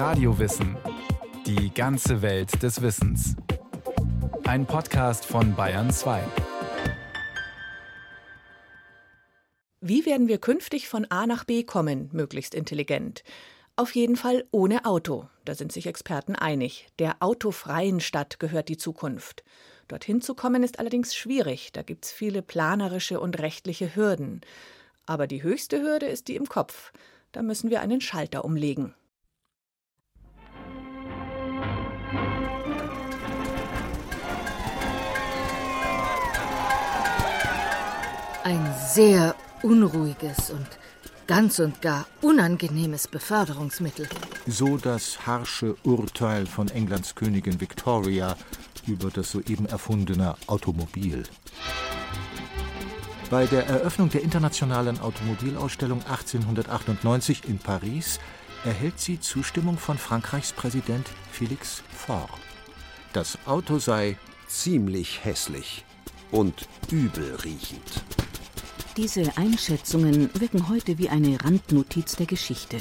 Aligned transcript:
Radiowissen. 0.00 0.78
Die 1.44 1.74
ganze 1.74 2.22
Welt 2.22 2.62
des 2.62 2.80
Wissens. 2.80 3.36
Ein 4.44 4.64
Podcast 4.64 5.26
von 5.26 5.54
Bayern 5.54 5.90
2. 5.90 6.22
Wie 9.82 10.06
werden 10.06 10.26
wir 10.26 10.38
künftig 10.38 10.88
von 10.88 11.04
A 11.10 11.26
nach 11.26 11.44
B 11.44 11.64
kommen, 11.64 12.08
möglichst 12.14 12.54
intelligent? 12.54 13.24
Auf 13.76 13.94
jeden 13.94 14.16
Fall 14.16 14.46
ohne 14.52 14.86
Auto. 14.86 15.28
Da 15.44 15.54
sind 15.54 15.70
sich 15.70 15.86
Experten 15.86 16.34
einig. 16.34 16.86
Der 16.98 17.16
autofreien 17.20 18.00
Stadt 18.00 18.40
gehört 18.40 18.70
die 18.70 18.78
Zukunft. 18.78 19.44
Dorthin 19.86 20.22
zu 20.22 20.34
kommen 20.34 20.62
ist 20.62 20.78
allerdings 20.78 21.14
schwierig. 21.14 21.72
Da 21.74 21.82
gibt 21.82 22.06
es 22.06 22.10
viele 22.10 22.40
planerische 22.40 23.20
und 23.20 23.38
rechtliche 23.38 23.94
Hürden. 23.94 24.40
Aber 25.04 25.26
die 25.26 25.42
höchste 25.42 25.82
Hürde 25.82 26.06
ist 26.06 26.28
die 26.28 26.36
im 26.36 26.48
Kopf. 26.48 26.90
Da 27.32 27.42
müssen 27.42 27.68
wir 27.68 27.82
einen 27.82 28.00
Schalter 28.00 28.46
umlegen. 28.46 28.94
Ein 38.50 38.74
sehr 38.84 39.36
unruhiges 39.62 40.50
und 40.50 40.66
ganz 41.28 41.60
und 41.60 41.80
gar 41.80 42.04
unangenehmes 42.20 43.06
Beförderungsmittel. 43.06 44.08
So 44.48 44.76
das 44.76 45.24
harsche 45.24 45.76
Urteil 45.84 46.46
von 46.46 46.66
Englands 46.66 47.14
Königin 47.14 47.60
Victoria 47.60 48.36
über 48.88 49.08
das 49.10 49.30
soeben 49.30 49.66
erfundene 49.66 50.34
Automobil. 50.48 51.22
Bei 53.30 53.46
der 53.46 53.68
Eröffnung 53.68 54.08
der 54.08 54.22
Internationalen 54.22 54.98
Automobilausstellung 54.98 56.00
1898 56.00 57.44
in 57.48 57.60
Paris 57.60 58.18
erhält 58.64 58.98
sie 58.98 59.20
Zustimmung 59.20 59.78
von 59.78 59.96
Frankreichs 59.96 60.52
Präsident 60.52 61.06
Félix 61.32 61.82
Faure. 61.96 62.36
Das 63.12 63.38
Auto 63.46 63.78
sei 63.78 64.16
ziemlich 64.48 65.24
hässlich 65.24 65.84
und 66.32 66.66
übel 66.90 67.36
riechend. 67.44 68.02
Diese 68.96 69.36
Einschätzungen 69.36 70.30
wirken 70.34 70.68
heute 70.68 70.98
wie 70.98 71.08
eine 71.08 71.42
Randnotiz 71.44 72.16
der 72.16 72.26
Geschichte. 72.26 72.78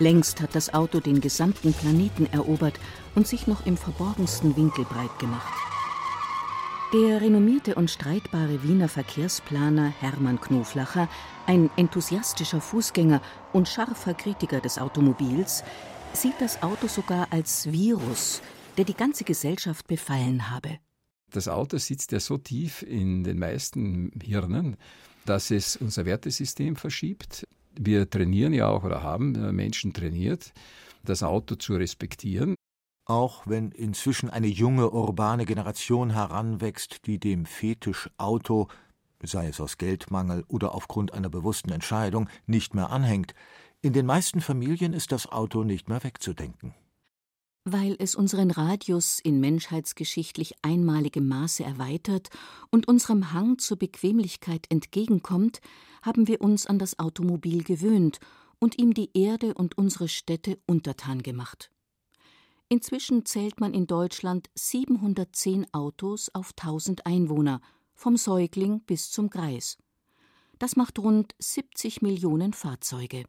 Längst 0.00 0.40
hat 0.40 0.56
das 0.56 0.74
Auto 0.74 0.98
den 0.98 1.20
gesamten 1.20 1.72
Planeten 1.72 2.26
erobert 2.32 2.80
und 3.14 3.28
sich 3.28 3.46
noch 3.46 3.64
im 3.64 3.76
verborgensten 3.76 4.56
Winkel 4.56 4.84
breit 4.84 5.16
gemacht. 5.20 5.54
Der 6.92 7.20
renommierte 7.20 7.76
und 7.76 7.90
streitbare 7.90 8.64
Wiener 8.64 8.88
Verkehrsplaner 8.88 9.92
Hermann 10.00 10.40
Knoflacher, 10.40 11.08
ein 11.46 11.70
enthusiastischer 11.76 12.60
Fußgänger 12.60 13.20
und 13.52 13.68
scharfer 13.68 14.14
Kritiker 14.14 14.60
des 14.60 14.78
Automobils, 14.78 15.62
sieht 16.12 16.40
das 16.40 16.60
Auto 16.62 16.88
sogar 16.88 17.28
als 17.30 17.70
Virus, 17.70 18.42
der 18.76 18.84
die 18.84 18.94
ganze 18.94 19.22
Gesellschaft 19.22 19.86
befallen 19.86 20.50
habe. 20.50 20.78
Das 21.34 21.48
Auto 21.48 21.78
sitzt 21.78 22.12
ja 22.12 22.20
so 22.20 22.38
tief 22.38 22.82
in 22.82 23.24
den 23.24 23.40
meisten 23.40 24.12
Hirnen, 24.22 24.76
dass 25.26 25.50
es 25.50 25.74
unser 25.74 26.04
Wertesystem 26.04 26.76
verschiebt. 26.76 27.44
Wir 27.76 28.08
trainieren 28.08 28.52
ja 28.52 28.68
auch 28.68 28.84
oder 28.84 29.02
haben 29.02 29.32
Menschen 29.52 29.92
trainiert, 29.92 30.52
das 31.02 31.24
Auto 31.24 31.56
zu 31.56 31.74
respektieren. 31.74 32.54
Auch 33.04 33.48
wenn 33.48 33.72
inzwischen 33.72 34.30
eine 34.30 34.46
junge 34.46 34.90
urbane 34.90 35.44
Generation 35.44 36.10
heranwächst, 36.10 37.04
die 37.06 37.18
dem 37.18 37.46
Fetisch 37.46 38.08
Auto, 38.16 38.68
sei 39.20 39.48
es 39.48 39.60
aus 39.60 39.76
Geldmangel 39.76 40.44
oder 40.46 40.72
aufgrund 40.72 41.14
einer 41.14 41.30
bewussten 41.30 41.72
Entscheidung, 41.72 42.28
nicht 42.46 42.76
mehr 42.76 42.90
anhängt, 42.90 43.34
in 43.82 43.92
den 43.92 44.06
meisten 44.06 44.40
Familien 44.40 44.92
ist 44.92 45.10
das 45.10 45.26
Auto 45.26 45.64
nicht 45.64 45.88
mehr 45.88 46.04
wegzudenken. 46.04 46.74
Weil 47.64 47.96
es 47.98 48.14
unseren 48.14 48.50
Radius 48.50 49.18
in 49.20 49.40
menschheitsgeschichtlich 49.40 50.54
einmaligem 50.60 51.26
Maße 51.26 51.64
erweitert 51.64 52.28
und 52.70 52.86
unserem 52.88 53.32
Hang 53.32 53.58
zur 53.58 53.78
Bequemlichkeit 53.78 54.66
entgegenkommt, 54.68 55.60
haben 56.02 56.28
wir 56.28 56.42
uns 56.42 56.66
an 56.66 56.78
das 56.78 56.98
Automobil 56.98 57.64
gewöhnt 57.64 58.20
und 58.58 58.78
ihm 58.78 58.92
die 58.92 59.10
Erde 59.14 59.54
und 59.54 59.78
unsere 59.78 60.08
Städte 60.08 60.58
untertan 60.66 61.22
gemacht. 61.22 61.70
Inzwischen 62.68 63.24
zählt 63.24 63.60
man 63.60 63.72
in 63.72 63.86
Deutschland 63.86 64.50
710 64.54 65.72
Autos 65.72 66.30
auf 66.34 66.52
1000 66.58 67.06
Einwohner, 67.06 67.60
vom 67.94 68.16
Säugling 68.16 68.80
bis 68.80 69.10
zum 69.10 69.30
Greis. 69.30 69.78
Das 70.58 70.76
macht 70.76 70.98
rund 70.98 71.34
70 71.38 72.02
Millionen 72.02 72.52
Fahrzeuge. 72.52 73.24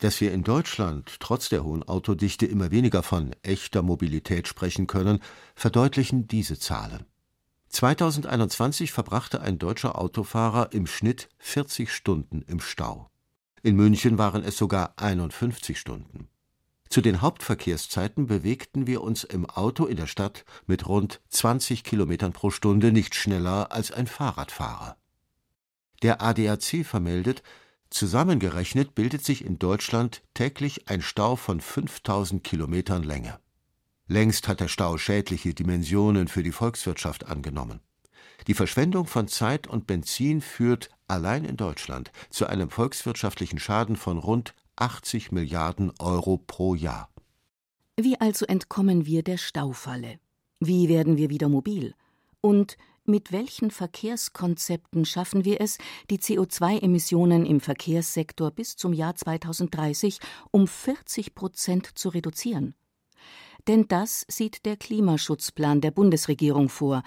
Dass 0.00 0.20
wir 0.20 0.32
in 0.32 0.42
Deutschland 0.42 1.16
trotz 1.20 1.48
der 1.48 1.64
hohen 1.64 1.82
Autodichte 1.82 2.46
immer 2.46 2.70
weniger 2.70 3.02
von 3.02 3.34
echter 3.42 3.82
Mobilität 3.82 4.46
sprechen 4.46 4.86
können, 4.86 5.20
verdeutlichen 5.54 6.28
diese 6.28 6.58
Zahlen. 6.58 7.06
2021 7.68 8.92
verbrachte 8.92 9.40
ein 9.40 9.58
deutscher 9.58 9.98
Autofahrer 9.98 10.72
im 10.72 10.86
Schnitt 10.86 11.28
40 11.38 11.92
Stunden 11.92 12.42
im 12.46 12.60
Stau. 12.60 13.10
In 13.62 13.76
München 13.76 14.18
waren 14.18 14.44
es 14.44 14.56
sogar 14.56 14.94
51 14.96 15.78
Stunden. 15.78 16.28
Zu 16.88 17.00
den 17.00 17.20
Hauptverkehrszeiten 17.20 18.26
bewegten 18.26 18.86
wir 18.86 19.02
uns 19.02 19.24
im 19.24 19.44
Auto 19.44 19.86
in 19.86 19.96
der 19.96 20.06
Stadt 20.06 20.44
mit 20.66 20.86
rund 20.86 21.20
20 21.30 21.82
Kilometern 21.82 22.32
pro 22.32 22.50
Stunde 22.50 22.92
nicht 22.92 23.14
schneller 23.14 23.72
als 23.72 23.90
ein 23.90 24.06
Fahrradfahrer. 24.06 24.96
Der 26.02 26.22
ADAC 26.22 26.84
vermeldet, 26.84 27.42
zusammengerechnet 27.90 28.94
bildet 28.94 29.24
sich 29.24 29.44
in 29.44 29.58
Deutschland 29.58 30.22
täglich 30.34 30.88
ein 30.88 31.02
Stau 31.02 31.36
von 31.36 31.60
5000 31.60 32.42
Kilometern 32.42 33.02
Länge. 33.02 33.38
Längst 34.08 34.48
hat 34.48 34.60
der 34.60 34.68
Stau 34.68 34.98
schädliche 34.98 35.54
Dimensionen 35.54 36.28
für 36.28 36.42
die 36.42 36.52
Volkswirtschaft 36.52 37.26
angenommen. 37.26 37.80
Die 38.46 38.54
Verschwendung 38.54 39.06
von 39.06 39.28
Zeit 39.28 39.66
und 39.66 39.86
Benzin 39.86 40.40
führt 40.40 40.90
allein 41.08 41.44
in 41.44 41.56
Deutschland 41.56 42.12
zu 42.30 42.46
einem 42.46 42.70
volkswirtschaftlichen 42.70 43.58
Schaden 43.58 43.96
von 43.96 44.18
rund 44.18 44.54
80 44.76 45.32
Milliarden 45.32 45.92
Euro 45.98 46.38
pro 46.38 46.74
Jahr. 46.74 47.08
Wie 47.96 48.20
also 48.20 48.46
entkommen 48.46 49.06
wir 49.06 49.22
der 49.22 49.38
Staufalle? 49.38 50.20
Wie 50.60 50.88
werden 50.88 51.16
wir 51.16 51.30
wieder 51.30 51.48
mobil? 51.48 51.94
Und 52.40 52.76
mit 53.08 53.32
welchen 53.32 53.70
Verkehrskonzepten 53.70 55.04
schaffen 55.04 55.44
wir 55.44 55.60
es, 55.60 55.78
die 56.10 56.18
CO2-Emissionen 56.18 57.46
im 57.46 57.60
Verkehrssektor 57.60 58.50
bis 58.50 58.76
zum 58.76 58.92
Jahr 58.92 59.14
2030 59.14 60.18
um 60.50 60.66
40 60.66 61.34
Prozent 61.34 61.98
zu 61.98 62.08
reduzieren? 62.08 62.74
Denn 63.68 63.88
das 63.88 64.24
sieht 64.28 64.64
der 64.64 64.76
Klimaschutzplan 64.76 65.80
der 65.80 65.90
Bundesregierung 65.90 66.68
vor. 66.68 67.02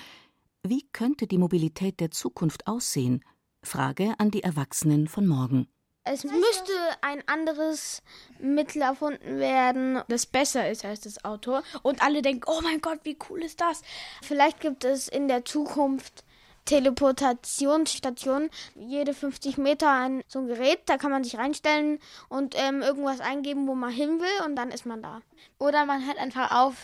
Wie 0.63 0.85
könnte 0.91 1.25
die 1.25 1.37
Mobilität 1.37 1.99
der 1.99 2.11
Zukunft 2.11 2.67
aussehen? 2.67 3.23
Frage 3.63 4.15
an 4.19 4.31
die 4.31 4.43
Erwachsenen 4.43 5.07
von 5.07 5.25
morgen. 5.27 5.67
Es 6.03 6.23
müsste 6.23 6.73
ein 7.01 7.21
anderes 7.27 8.01
Mittel 8.39 8.81
erfunden 8.81 9.37
werden, 9.37 10.01
das 10.07 10.25
besser 10.25 10.69
ist 10.69 10.83
als 10.83 11.01
das 11.01 11.23
Auto. 11.23 11.59
Und 11.83 12.01
alle 12.01 12.21
denken, 12.21 12.43
oh 12.47 12.61
mein 12.63 12.81
Gott, 12.81 12.99
wie 13.03 13.17
cool 13.29 13.43
ist 13.43 13.61
das? 13.61 13.83
Vielleicht 14.23 14.59
gibt 14.59 14.85
es 14.85 15.07
in 15.07 15.27
der 15.27 15.45
Zukunft 15.45 16.23
Teleportationsstationen. 16.65 18.49
Jede 18.75 19.13
50 19.13 19.57
Meter 19.57 19.91
ein 19.91 20.23
so 20.27 20.39
ein 20.39 20.47
Gerät, 20.47 20.81
da 20.85 20.97
kann 20.97 21.11
man 21.11 21.23
sich 21.23 21.37
reinstellen 21.37 21.99
und 22.27 22.55
ähm, 22.57 22.81
irgendwas 22.81 23.21
eingeben, 23.21 23.67
wo 23.67 23.75
man 23.75 23.91
hin 23.91 24.19
will 24.19 24.45
und 24.45 24.55
dann 24.55 24.71
ist 24.71 24.85
man 24.85 25.01
da. 25.01 25.21
Oder 25.57 25.85
man 25.85 26.05
hört 26.05 26.17
einfach 26.17 26.51
auf, 26.51 26.75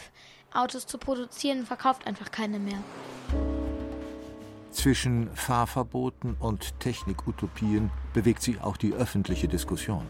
Autos 0.54 0.88
zu 0.88 0.98
produzieren 0.98 1.60
und 1.60 1.66
verkauft 1.68 2.08
einfach 2.08 2.32
keine 2.32 2.60
mehr. 2.60 2.82
Zwischen 4.76 5.30
Fahrverboten 5.34 6.36
und 6.38 6.82
Technikutopien 6.82 7.90
bewegt 8.14 8.42
sich 8.42 8.62
auch 8.62 8.76
die 8.76 8.92
öffentliche 8.94 9.48
Diskussion. 9.48 10.04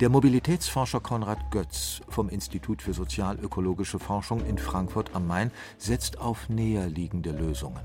Der 0.00 0.08
Mobilitätsforscher 0.08 1.00
Konrad 1.00 1.50
Götz 1.50 2.00
vom 2.08 2.30
Institut 2.30 2.80
für 2.80 2.94
sozialökologische 2.94 3.98
Forschung 3.98 4.44
in 4.46 4.56
Frankfurt 4.56 5.14
am 5.14 5.26
Main 5.26 5.50
setzt 5.76 6.18
auf 6.18 6.48
näherliegende 6.48 7.30
Lösungen. 7.30 7.82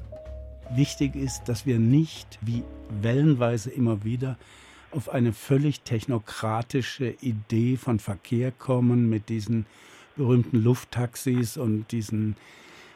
Wichtig 0.74 1.15
ist, 1.15 1.44
dass 1.50 1.65
wir 1.65 1.79
nicht, 1.79 2.39
wie 2.41 2.63
wellenweise 3.01 3.69
immer 3.69 4.06
wieder, 4.06 4.38
auf 4.91 5.09
eine 5.09 5.33
völlig 5.33 5.81
technokratische 5.81 7.09
Idee 7.19 7.75
von 7.75 8.00
Verkehr 8.00 8.53
kommen 8.53 9.09
mit 9.09 9.27
diesen 9.27 9.65
berühmten 10.15 10.63
Lufttaxis 10.63 11.57
und 11.57 11.91
diesen 11.91 12.38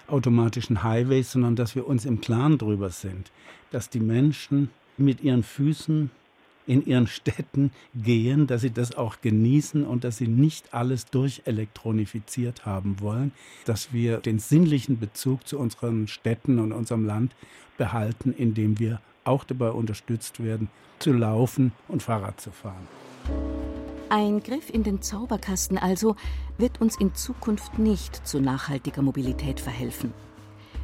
automatischen 0.07 0.83
Highways, 0.83 1.31
sondern 1.31 1.55
dass 1.55 1.75
wir 1.75 1.87
uns 1.87 2.05
im 2.05 2.21
Klaren 2.21 2.57
darüber 2.57 2.89
sind, 2.89 3.31
dass 3.71 3.89
die 3.89 3.99
Menschen 3.99 4.69
mit 4.97 5.21
ihren 5.21 5.43
Füßen 5.43 6.11
in 6.65 6.85
ihren 6.85 7.07
Städten 7.07 7.71
gehen, 7.93 8.47
dass 8.47 8.61
sie 8.61 8.71
das 8.71 8.95
auch 8.95 9.21
genießen 9.21 9.85
und 9.85 10.03
dass 10.03 10.17
sie 10.17 10.27
nicht 10.27 10.73
alles 10.73 11.05
durchelektronifiziert 11.05 12.65
haben 12.65 12.99
wollen, 12.99 13.31
dass 13.65 13.91
wir 13.93 14.17
den 14.17 14.39
sinnlichen 14.39 14.99
Bezug 14.99 15.47
zu 15.47 15.59
unseren 15.59 16.07
Städten 16.07 16.59
und 16.59 16.71
unserem 16.71 17.05
Land 17.05 17.35
behalten, 17.77 18.33
indem 18.37 18.79
wir 18.79 19.01
auch 19.25 19.43
dabei 19.43 19.71
unterstützt 19.71 20.43
werden, 20.43 20.69
zu 20.99 21.11
laufen 21.11 21.73
und 21.87 22.03
Fahrrad 22.03 22.39
zu 22.39 22.51
fahren. 22.51 22.87
Ein 24.09 24.41
Griff 24.41 24.69
in 24.69 24.83
den 24.83 25.01
Zauberkasten 25.01 25.77
also 25.77 26.15
wird 26.57 26.81
uns 26.81 26.97
in 26.99 27.15
Zukunft 27.15 27.79
nicht 27.79 28.27
zu 28.27 28.39
nachhaltiger 28.39 29.01
Mobilität 29.01 29.59
verhelfen. 29.59 30.13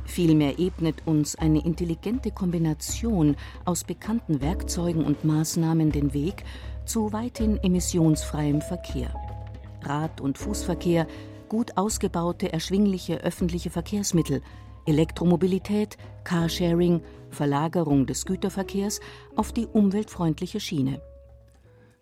Vielmehr 0.06 0.58
ebnet 0.58 1.04
uns 1.06 1.36
eine 1.36 1.64
intelligente 1.64 2.32
Kombination 2.32 3.36
aus 3.66 3.84
bekannten 3.84 4.42
Werkzeugen 4.42 5.06
und 5.06 5.24
Maßnahmen 5.24 5.92
den 5.92 6.14
Weg 6.14 6.44
zu 6.86 7.14
weithin 7.14 7.58
emissionsfreiem 7.58 8.62
Verkehr. 8.62 9.14
Rad- 9.84 10.22
und 10.22 10.40
Fußverkehr, 10.40 11.06
gut 11.48 11.78
ausgebaute, 11.78 12.52
erschwingliche 12.52 13.18
öffentliche 13.18 13.70
Verkehrsmittel, 13.70 14.42
Elektromobilität, 14.88 15.98
Carsharing, 16.24 17.02
Verlagerung 17.30 18.08
des 18.08 18.26
Güterverkehrs 18.26 19.02
auf 19.36 19.52
die 19.52 19.68
umweltfreundliche 19.68 20.60
Schiene. 20.60 21.00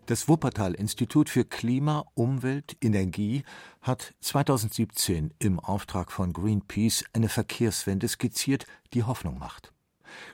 Das 0.08 0.26
Wuppertal-Institut 0.26 1.28
für 1.28 1.44
Klima, 1.44 2.02
Umwelt, 2.14 2.78
Energie 2.80 3.42
hat 3.82 4.14
2017 4.20 5.34
im 5.38 5.60
Auftrag 5.60 6.10
von 6.10 6.32
Greenpeace 6.32 7.04
eine 7.12 7.28
Verkehrswende 7.28 8.08
skizziert, 8.08 8.64
die 8.94 9.04
Hoffnung 9.04 9.38
macht. 9.38 9.74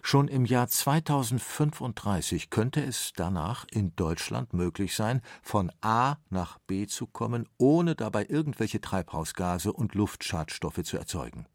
Schon 0.01 0.29
im 0.29 0.45
Jahr 0.45 0.69
2035 0.69 2.51
könnte 2.51 2.85
es 2.85 3.15
danach 3.17 3.67
in 3.69 3.97
Deutschland 3.97 4.53
möglich 4.53 4.95
sein, 4.95 5.23
von 5.43 5.73
A 5.81 6.19
nach 6.31 6.61
B 6.69 6.87
zu 6.87 7.09
kommen, 7.09 7.49
ohne 7.59 7.97
dabei 7.97 8.27
irgendwelche 8.29 8.81
Treibhausgase 8.81 9.73
und 9.73 9.97
Luftschadstoffe 9.97 10.85
zu 10.85 10.99
erzeugen. 10.99 11.47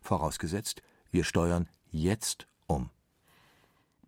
Vorausgesetzt, 0.00 0.80
wir 1.10 1.24
steuern 1.24 1.68
jetzt 1.90 2.46
um. 2.66 2.88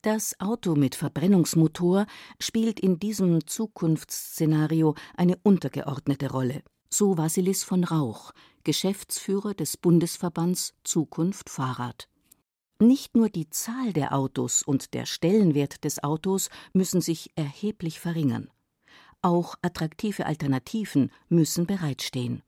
Das 0.05 0.39
Auto 0.39 0.75
mit 0.75 0.97
Verbrennungsmotor 0.97 2.05
spielt 2.39 2.79
in 2.79 2.99
diesem 2.99 3.47
Zukunftsszenario 3.47 4.97
eine 5.17 5.39
untergeordnete 5.43 6.31
Rolle. 6.31 6.63
So 6.91 7.17
Vasilis 7.17 7.65
von 7.65 7.85
Rauch, 7.85 8.33
Geschäftsführer 8.65 9.55
des 9.55 9.79
Bundesverbands 9.79 10.75
Zukunft 10.85 11.49
Fahrrad. 11.49 12.07
Nicht 12.79 13.17
nur 13.17 13.31
die 13.31 13.49
Zahl 13.49 13.95
der 13.95 14.15
Autos 14.15 14.63
und 14.63 14.93
der 14.93 15.07
Stellenwert 15.07 15.85
des 15.85 16.05
Autos 16.05 16.51
müssen 16.75 17.01
sich 17.01 17.31
erheblich 17.35 17.99
verringern. 17.99 18.51
Auch 19.23 19.55
attraktive 19.63 20.27
Alternativen 20.27 21.13
müssen 21.31 21.65
bereitstehen. 21.65 22.43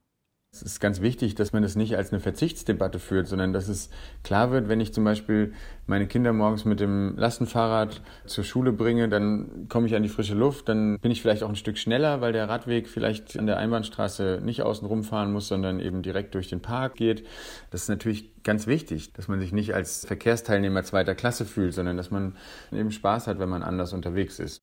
Es 0.62 0.72
ist 0.72 0.80
ganz 0.80 1.00
wichtig, 1.00 1.34
dass 1.34 1.52
man 1.52 1.62
das 1.62 1.76
nicht 1.76 1.96
als 1.96 2.12
eine 2.12 2.20
Verzichtsdebatte 2.20 2.98
führt, 2.98 3.28
sondern 3.28 3.52
dass 3.52 3.68
es 3.68 3.90
klar 4.24 4.50
wird, 4.50 4.68
wenn 4.68 4.80
ich 4.80 4.94
zum 4.94 5.04
Beispiel 5.04 5.52
meine 5.86 6.06
Kinder 6.06 6.32
morgens 6.32 6.64
mit 6.64 6.80
dem 6.80 7.14
Lastenfahrrad 7.16 8.00
zur 8.24 8.42
Schule 8.42 8.72
bringe, 8.72 9.08
dann 9.08 9.66
komme 9.68 9.86
ich 9.86 9.94
an 9.94 10.02
die 10.02 10.08
frische 10.08 10.34
Luft, 10.34 10.68
dann 10.68 10.98
bin 10.98 11.10
ich 11.10 11.20
vielleicht 11.20 11.42
auch 11.42 11.48
ein 11.48 11.56
Stück 11.56 11.78
schneller, 11.78 12.20
weil 12.20 12.32
der 12.32 12.48
Radweg 12.48 12.88
vielleicht 12.88 13.38
an 13.38 13.46
der 13.46 13.58
Einbahnstraße 13.58 14.40
nicht 14.42 14.62
außen 14.62 14.86
rumfahren 14.86 15.32
muss, 15.32 15.48
sondern 15.48 15.78
eben 15.78 16.02
direkt 16.02 16.34
durch 16.34 16.48
den 16.48 16.60
Park 16.60 16.94
geht. 16.94 17.26
Das 17.70 17.82
ist 17.82 17.88
natürlich 17.88 18.42
ganz 18.42 18.66
wichtig, 18.66 19.12
dass 19.12 19.28
man 19.28 19.40
sich 19.40 19.52
nicht 19.52 19.74
als 19.74 20.06
Verkehrsteilnehmer 20.06 20.84
zweiter 20.84 21.14
Klasse 21.14 21.44
fühlt, 21.44 21.74
sondern 21.74 21.96
dass 21.96 22.10
man 22.10 22.36
eben 22.72 22.92
Spaß 22.92 23.26
hat, 23.26 23.38
wenn 23.38 23.48
man 23.48 23.62
anders 23.62 23.92
unterwegs 23.92 24.38
ist. 24.38 24.62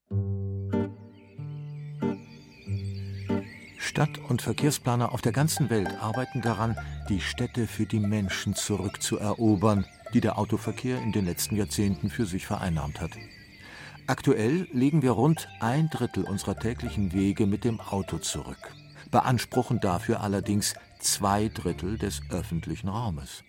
Stadt- 3.94 4.18
und 4.28 4.42
Verkehrsplaner 4.42 5.12
auf 5.12 5.22
der 5.22 5.34
ganzen 5.34 5.70
Welt 5.70 6.02
arbeiten 6.02 6.42
daran, 6.42 6.76
die 7.10 7.22
Städte 7.22 7.68
für 7.68 7.86
die 7.86 8.00
Menschen 8.00 8.56
zurückzuerobern, 8.56 9.86
die 10.16 10.20
der 10.20 10.40
Autoverkehr 10.40 10.98
in 10.98 11.12
den 11.12 11.26
letzten 11.26 11.56
Jahrzehnten 11.56 12.10
für 12.10 12.26
sich 12.26 12.48
vereinnahmt 12.48 13.00
hat. 13.00 13.12
Aktuell 14.08 14.68
legen 14.74 15.04
wir 15.04 15.12
rund 15.12 15.48
ein 15.60 15.92
Drittel 15.92 16.24
unserer 16.24 16.58
täglichen 16.58 17.14
Wege 17.14 17.46
mit 17.46 17.64
dem 17.64 17.80
Auto 17.80 18.18
zurück, 18.18 18.74
beanspruchen 19.12 19.80
dafür 19.80 20.22
allerdings 20.22 20.74
zwei 20.98 21.50
Drittel 21.50 22.00
des 22.00 22.24
öffentlichen 22.32 22.88
Raumes. 22.88 23.44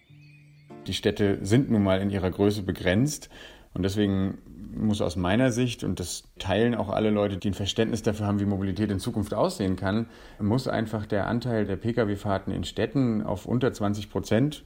Die 0.87 0.93
Städte 0.93 1.39
sind 1.41 1.71
nun 1.71 1.83
mal 1.83 2.03
in 2.03 2.11
ihrer 2.11 2.31
Größe 2.31 2.65
begrenzt 2.65 3.31
und 3.73 3.83
deswegen 3.83 4.37
muss 4.75 5.01
aus 5.01 5.17
meiner 5.17 5.51
Sicht, 5.53 5.85
und 5.85 6.01
das 6.01 6.25
teilen 6.39 6.75
auch 6.75 6.89
alle 6.89 7.11
Leute, 7.11 7.37
die 7.37 7.51
ein 7.51 7.55
Verständnis 7.55 8.03
dafür 8.03 8.27
haben, 8.27 8.41
wie 8.41 8.47
Mobilität 8.47 8.91
in 8.91 8.99
Zukunft 8.99 9.35
aussehen 9.35 9.77
kann, 9.77 10.07
muss 10.39 10.69
einfach 10.69 11.07
der 11.07 11.27
Anteil 11.27 11.67
der 11.67 11.77
Pkw-Fahrten 11.77 12.53
in 12.53 12.65
Städten 12.65 13.23
auf 13.23 13.47
unter 13.47 13.73
20 13.73 14.11
Prozent 14.11 14.65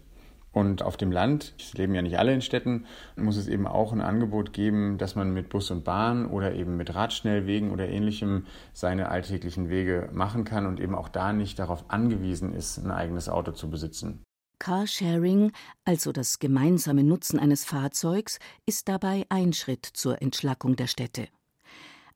und 0.52 0.82
auf 0.82 0.96
dem 0.96 1.12
Land, 1.12 1.54
es 1.58 1.74
leben 1.74 1.94
ja 1.94 2.02
nicht 2.02 2.18
alle 2.18 2.32
in 2.32 2.40
Städten, 2.40 2.86
muss 3.16 3.36
es 3.36 3.48
eben 3.48 3.66
auch 3.66 3.92
ein 3.92 4.00
Angebot 4.00 4.52
geben, 4.52 4.98
dass 4.98 5.14
man 5.14 5.32
mit 5.32 5.50
Bus 5.50 5.70
und 5.70 5.84
Bahn 5.84 6.26
oder 6.26 6.54
eben 6.54 6.76
mit 6.76 6.94
Radschnellwegen 6.94 7.70
oder 7.70 7.88
ähnlichem 7.88 8.46
seine 8.72 9.08
alltäglichen 9.10 9.68
Wege 9.68 10.08
machen 10.12 10.44
kann 10.44 10.66
und 10.66 10.80
eben 10.80 10.94
auch 10.94 11.08
da 11.08 11.32
nicht 11.32 11.58
darauf 11.58 11.84
angewiesen 11.88 12.54
ist, 12.54 12.78
ein 12.78 12.90
eigenes 12.90 13.28
Auto 13.28 13.52
zu 13.52 13.70
besitzen. 13.70 14.24
Carsharing, 14.58 15.52
also 15.84 16.12
das 16.12 16.38
gemeinsame 16.38 17.04
Nutzen 17.04 17.38
eines 17.38 17.64
Fahrzeugs, 17.64 18.38
ist 18.66 18.88
dabei 18.88 19.26
ein 19.28 19.52
Schritt 19.52 19.86
zur 19.86 20.20
Entschlackung 20.20 20.76
der 20.76 20.86
Städte. 20.86 21.28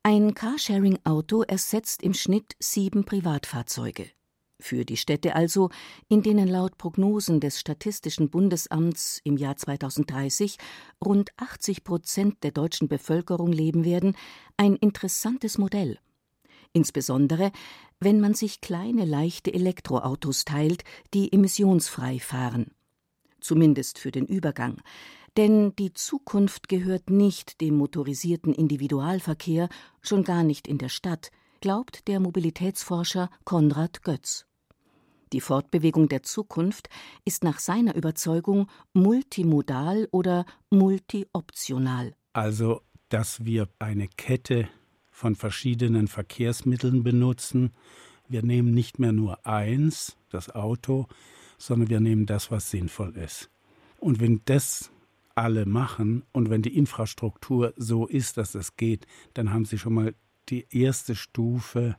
Ein 0.02 0.34
Carsharing-Auto 0.34 1.42
ersetzt 1.42 2.02
im 2.02 2.14
Schnitt 2.14 2.54
sieben 2.58 3.04
Privatfahrzeuge. 3.04 4.10
Für 4.62 4.84
die 4.84 4.96
Städte 4.96 5.34
also, 5.34 5.70
in 6.08 6.22
denen 6.22 6.48
laut 6.48 6.78
Prognosen 6.78 7.40
des 7.40 7.58
Statistischen 7.58 8.30
Bundesamts 8.30 9.20
im 9.24 9.36
Jahr 9.36 9.56
2030 9.56 10.56
rund 11.04 11.30
80 11.36 11.82
Prozent 11.82 12.44
der 12.44 12.52
deutschen 12.52 12.88
Bevölkerung 12.88 13.52
leben 13.52 13.84
werden, 13.84 14.16
ein 14.56 14.76
interessantes 14.76 15.58
Modell. 15.58 15.98
Insbesondere, 16.72 17.52
wenn 18.00 18.20
man 18.20 18.34
sich 18.34 18.60
kleine 18.60 19.04
leichte 19.04 19.52
Elektroautos 19.52 20.44
teilt, 20.44 20.84
die 21.12 21.32
emissionsfrei 21.32 22.18
fahren. 22.18 22.72
Zumindest 23.40 23.98
für 23.98 24.10
den 24.10 24.26
Übergang. 24.26 24.80
Denn 25.36 25.74
die 25.76 25.92
Zukunft 25.92 26.68
gehört 26.68 27.10
nicht 27.10 27.60
dem 27.60 27.76
motorisierten 27.76 28.54
Individualverkehr, 28.54 29.68
schon 30.00 30.24
gar 30.24 30.44
nicht 30.44 30.68
in 30.68 30.78
der 30.78 30.90
Stadt, 30.90 31.30
glaubt 31.60 32.08
der 32.08 32.20
Mobilitätsforscher 32.20 33.30
Konrad 33.44 34.02
Götz. 34.02 34.46
Die 35.32 35.40
Fortbewegung 35.40 36.08
der 36.08 36.22
Zukunft 36.22 36.90
ist 37.24 37.42
nach 37.42 37.58
seiner 37.58 37.94
Überzeugung 37.94 38.68
multimodal 38.92 40.06
oder 40.10 40.44
multioptional. 40.68 42.14
Also, 42.34 42.82
dass 43.08 43.44
wir 43.44 43.68
eine 43.78 44.08
Kette 44.08 44.68
von 45.12 45.36
verschiedenen 45.36 46.08
Verkehrsmitteln 46.08 47.04
benutzen. 47.04 47.70
Wir 48.28 48.42
nehmen 48.42 48.72
nicht 48.72 48.98
mehr 48.98 49.12
nur 49.12 49.46
eins, 49.46 50.16
das 50.30 50.50
Auto, 50.50 51.06
sondern 51.58 51.90
wir 51.90 52.00
nehmen 52.00 52.26
das, 52.26 52.50
was 52.50 52.70
sinnvoll 52.70 53.16
ist. 53.16 53.50
Und 54.00 54.18
wenn 54.20 54.40
das 54.46 54.90
alle 55.36 55.64
machen 55.66 56.24
und 56.32 56.50
wenn 56.50 56.62
die 56.62 56.76
Infrastruktur 56.76 57.72
so 57.76 58.06
ist, 58.06 58.36
dass 58.36 58.54
es 58.54 58.76
geht, 58.76 59.06
dann 59.34 59.52
haben 59.52 59.64
sie 59.64 59.78
schon 59.78 59.94
mal 59.94 60.14
die 60.48 60.66
erste 60.70 61.14
Stufe 61.14 61.96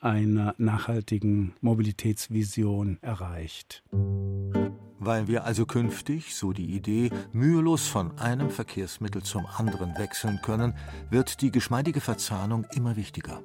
einer 0.00 0.54
nachhaltigen 0.58 1.54
Mobilitätsvision 1.60 2.98
erreicht. 3.02 3.82
Weil 4.98 5.28
wir 5.28 5.44
also 5.44 5.66
künftig, 5.66 6.34
so 6.34 6.52
die 6.52 6.74
Idee, 6.74 7.10
mühelos 7.32 7.86
von 7.86 8.18
einem 8.18 8.50
Verkehrsmittel 8.50 9.22
zum 9.22 9.46
anderen 9.46 9.96
wechseln 9.98 10.40
können, 10.42 10.74
wird 11.10 11.42
die 11.42 11.50
geschmeidige 11.50 12.00
Verzahnung 12.00 12.66
immer 12.72 12.96
wichtiger. 12.96 13.42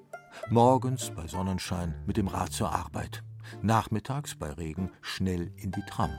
Morgens 0.50 1.12
bei 1.12 1.27
Sonnenschein 1.27 1.96
mit 2.05 2.17
dem 2.17 2.27
Rad 2.27 2.53
zur 2.53 2.72
Arbeit, 2.72 3.24
nachmittags 3.62 4.36
bei 4.36 4.51
Regen 4.51 4.91
schnell 5.01 5.51
in 5.58 5.72
die 5.72 5.84
Tram 5.84 6.12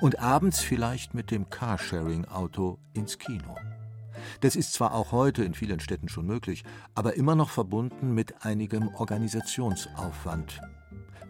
und 0.00 0.20
abends 0.20 0.60
vielleicht 0.60 1.14
mit 1.14 1.30
dem 1.30 1.50
Carsharing-Auto 1.50 2.78
ins 2.92 3.18
Kino. 3.18 3.56
Das 4.40 4.56
ist 4.56 4.72
zwar 4.72 4.94
auch 4.94 5.12
heute 5.12 5.44
in 5.44 5.54
vielen 5.54 5.80
Städten 5.80 6.08
schon 6.08 6.26
möglich, 6.26 6.64
aber 6.94 7.14
immer 7.14 7.34
noch 7.34 7.50
verbunden 7.50 8.14
mit 8.14 8.44
einigem 8.44 8.88
Organisationsaufwand. 8.94 10.60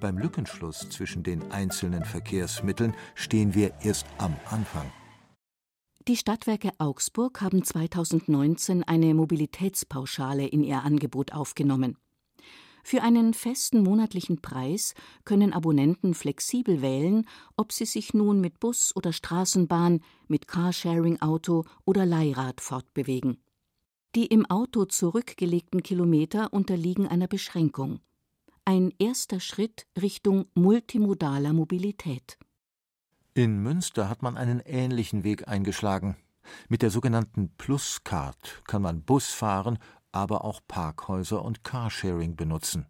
Beim 0.00 0.18
Lückenschluss 0.18 0.88
zwischen 0.90 1.22
den 1.22 1.50
einzelnen 1.50 2.04
Verkehrsmitteln 2.04 2.94
stehen 3.14 3.54
wir 3.54 3.72
erst 3.82 4.06
am 4.18 4.36
Anfang. 4.50 4.90
Die 6.08 6.16
Stadtwerke 6.16 6.70
Augsburg 6.78 7.40
haben 7.40 7.64
2019 7.64 8.84
eine 8.84 9.14
Mobilitätspauschale 9.14 10.46
in 10.46 10.62
ihr 10.62 10.82
Angebot 10.82 11.32
aufgenommen. 11.32 11.96
Für 12.84 13.02
einen 13.02 13.34
festen 13.34 13.82
monatlichen 13.82 14.40
Preis 14.40 14.94
können 15.24 15.52
Abonnenten 15.52 16.14
flexibel 16.14 16.82
wählen, 16.82 17.26
ob 17.56 17.72
sie 17.72 17.86
sich 17.86 18.14
nun 18.14 18.40
mit 18.40 18.60
Bus 18.60 18.94
oder 18.94 19.12
Straßenbahn, 19.12 20.00
mit 20.28 20.46
Carsharing-Auto 20.46 21.64
oder 21.84 22.06
Leihrad 22.06 22.60
fortbewegen. 22.60 23.38
Die 24.14 24.26
im 24.26 24.46
Auto 24.46 24.84
zurückgelegten 24.84 25.82
Kilometer 25.82 26.52
unterliegen 26.52 27.08
einer 27.08 27.26
Beschränkung. 27.26 27.98
Ein 28.68 28.92
erster 28.98 29.40
Schritt 29.40 29.86
Richtung 29.98 30.46
multimodaler 30.54 31.54
Mobilität. 31.54 32.36
In 33.32 33.62
Münster 33.62 34.10
hat 34.10 34.22
man 34.22 34.36
einen 34.36 34.60
ähnlichen 34.60 35.24
Weg 35.24 35.48
eingeschlagen. 35.48 36.16
Mit 36.68 36.82
der 36.82 36.90
sogenannten 36.90 37.50
Pluscard 37.56 38.62
kann 38.66 38.82
man 38.82 39.02
Bus 39.02 39.28
fahren 39.28 39.78
aber 40.16 40.44
auch 40.44 40.60
Parkhäuser 40.66 41.44
und 41.44 41.62
Carsharing 41.62 42.36
benutzen. 42.36 42.86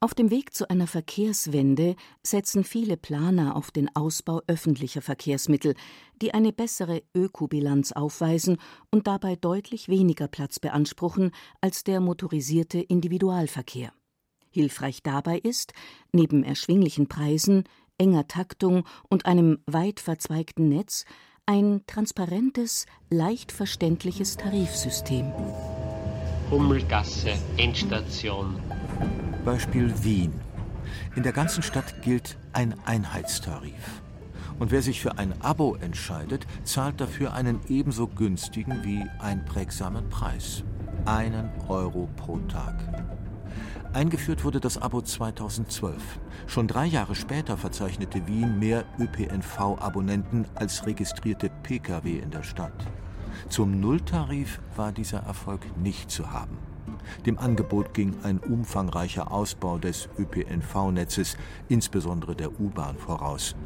Auf 0.00 0.12
dem 0.12 0.30
Weg 0.30 0.52
zu 0.54 0.68
einer 0.68 0.86
Verkehrswende 0.86 1.96
setzen 2.22 2.64
viele 2.64 2.96
Planer 2.96 3.56
auf 3.56 3.70
den 3.70 3.94
Ausbau 3.96 4.42
öffentlicher 4.46 5.00
Verkehrsmittel, 5.00 5.74
die 6.20 6.34
eine 6.34 6.52
bessere 6.52 7.02
Ökobilanz 7.14 7.92
aufweisen 7.92 8.58
und 8.90 9.06
dabei 9.06 9.36
deutlich 9.36 9.88
weniger 9.88 10.28
Platz 10.28 10.58
beanspruchen 10.58 11.30
als 11.60 11.82
der 11.82 12.00
motorisierte 12.00 12.80
Individualverkehr. 12.80 13.92
Hilfreich 14.56 15.02
dabei 15.02 15.36
ist, 15.36 15.74
neben 16.12 16.42
erschwinglichen 16.42 17.08
Preisen, 17.08 17.64
enger 17.98 18.26
Taktung 18.26 18.84
und 19.10 19.26
einem 19.26 19.58
weit 19.66 20.00
verzweigten 20.00 20.70
Netz, 20.70 21.04
ein 21.44 21.82
transparentes, 21.86 22.86
leicht 23.10 23.52
verständliches 23.52 24.38
Tarifsystem. 24.38 25.30
Hummelgasse, 26.50 27.34
Endstation, 27.58 28.58
Beispiel 29.44 29.92
Wien. 30.02 30.32
In 31.16 31.22
der 31.22 31.32
ganzen 31.32 31.62
Stadt 31.62 32.00
gilt 32.00 32.38
ein 32.54 32.74
Einheitstarif. 32.86 34.00
Und 34.58 34.70
wer 34.70 34.80
sich 34.80 35.02
für 35.02 35.18
ein 35.18 35.34
Abo 35.42 35.74
entscheidet, 35.74 36.46
zahlt 36.64 36.98
dafür 37.02 37.34
einen 37.34 37.60
ebenso 37.68 38.06
günstigen 38.06 38.82
wie 38.84 39.04
einprägsamen 39.20 40.08
Preis. 40.08 40.64
Einen 41.04 41.50
Euro 41.68 42.08
pro 42.16 42.38
Tag. 42.48 43.15
Eingeführt 43.96 44.44
wurde 44.44 44.60
das 44.60 44.76
Abo 44.76 45.00
2012. 45.00 46.02
Schon 46.46 46.68
drei 46.68 46.84
Jahre 46.84 47.14
später 47.14 47.56
verzeichnete 47.56 48.26
Wien 48.26 48.58
mehr 48.58 48.84
ÖPNV-Abonnenten 48.98 50.44
als 50.54 50.84
registrierte 50.84 51.48
Pkw 51.62 52.18
in 52.18 52.30
der 52.30 52.42
Stadt. 52.42 52.86
Zum 53.48 53.80
Nulltarif 53.80 54.60
war 54.76 54.92
dieser 54.92 55.20
Erfolg 55.20 55.62
nicht 55.78 56.10
zu 56.10 56.30
haben. 56.30 56.58
Dem 57.24 57.38
Angebot 57.38 57.94
ging 57.94 58.14
ein 58.22 58.38
umfangreicher 58.38 59.32
Ausbau 59.32 59.78
des 59.78 60.10
ÖPNV-Netzes, 60.18 61.38
insbesondere 61.70 62.36
der 62.36 62.60
U-Bahn, 62.60 62.98
voraus. 62.98 63.56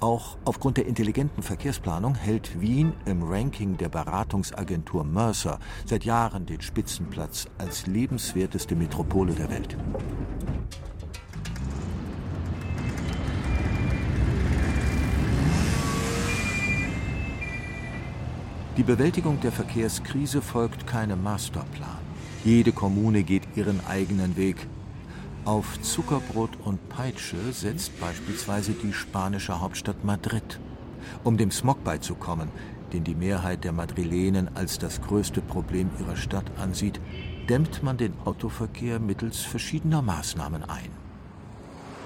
Auch 0.00 0.38
aufgrund 0.46 0.78
der 0.78 0.86
intelligenten 0.86 1.42
Verkehrsplanung 1.42 2.14
hält 2.14 2.58
Wien 2.58 2.94
im 3.04 3.22
Ranking 3.22 3.76
der 3.76 3.90
Beratungsagentur 3.90 5.04
Mercer 5.04 5.58
seit 5.84 6.04
Jahren 6.06 6.46
den 6.46 6.62
Spitzenplatz 6.62 7.46
als 7.58 7.86
lebenswerteste 7.86 8.74
Metropole 8.74 9.34
der 9.34 9.50
Welt. 9.50 9.76
Die 18.78 18.82
Bewältigung 18.82 19.38
der 19.40 19.52
Verkehrskrise 19.52 20.40
folgt 20.40 20.86
keinem 20.86 21.22
Masterplan. 21.22 21.98
Jede 22.42 22.72
Kommune 22.72 23.22
geht 23.22 23.42
ihren 23.54 23.84
eigenen 23.86 24.38
Weg. 24.38 24.66
Auf 25.46 25.80
Zuckerbrot 25.80 26.50
und 26.64 26.88
Peitsche 26.90 27.52
setzt 27.52 27.98
beispielsweise 27.98 28.72
die 28.72 28.92
spanische 28.92 29.60
Hauptstadt 29.60 30.04
Madrid. 30.04 30.60
Um 31.24 31.38
dem 31.38 31.50
Smog 31.50 31.82
beizukommen, 31.82 32.48
den 32.92 33.04
die 33.04 33.14
Mehrheit 33.14 33.64
der 33.64 33.72
Madrilenen 33.72 34.54
als 34.54 34.78
das 34.78 35.00
größte 35.00 35.40
Problem 35.40 35.90
ihrer 35.98 36.16
Stadt 36.16 36.44
ansieht, 36.58 37.00
dämmt 37.48 37.82
man 37.82 37.96
den 37.96 38.12
Autoverkehr 38.26 39.00
mittels 39.00 39.40
verschiedener 39.40 40.02
Maßnahmen 40.02 40.64
ein. 40.64 40.90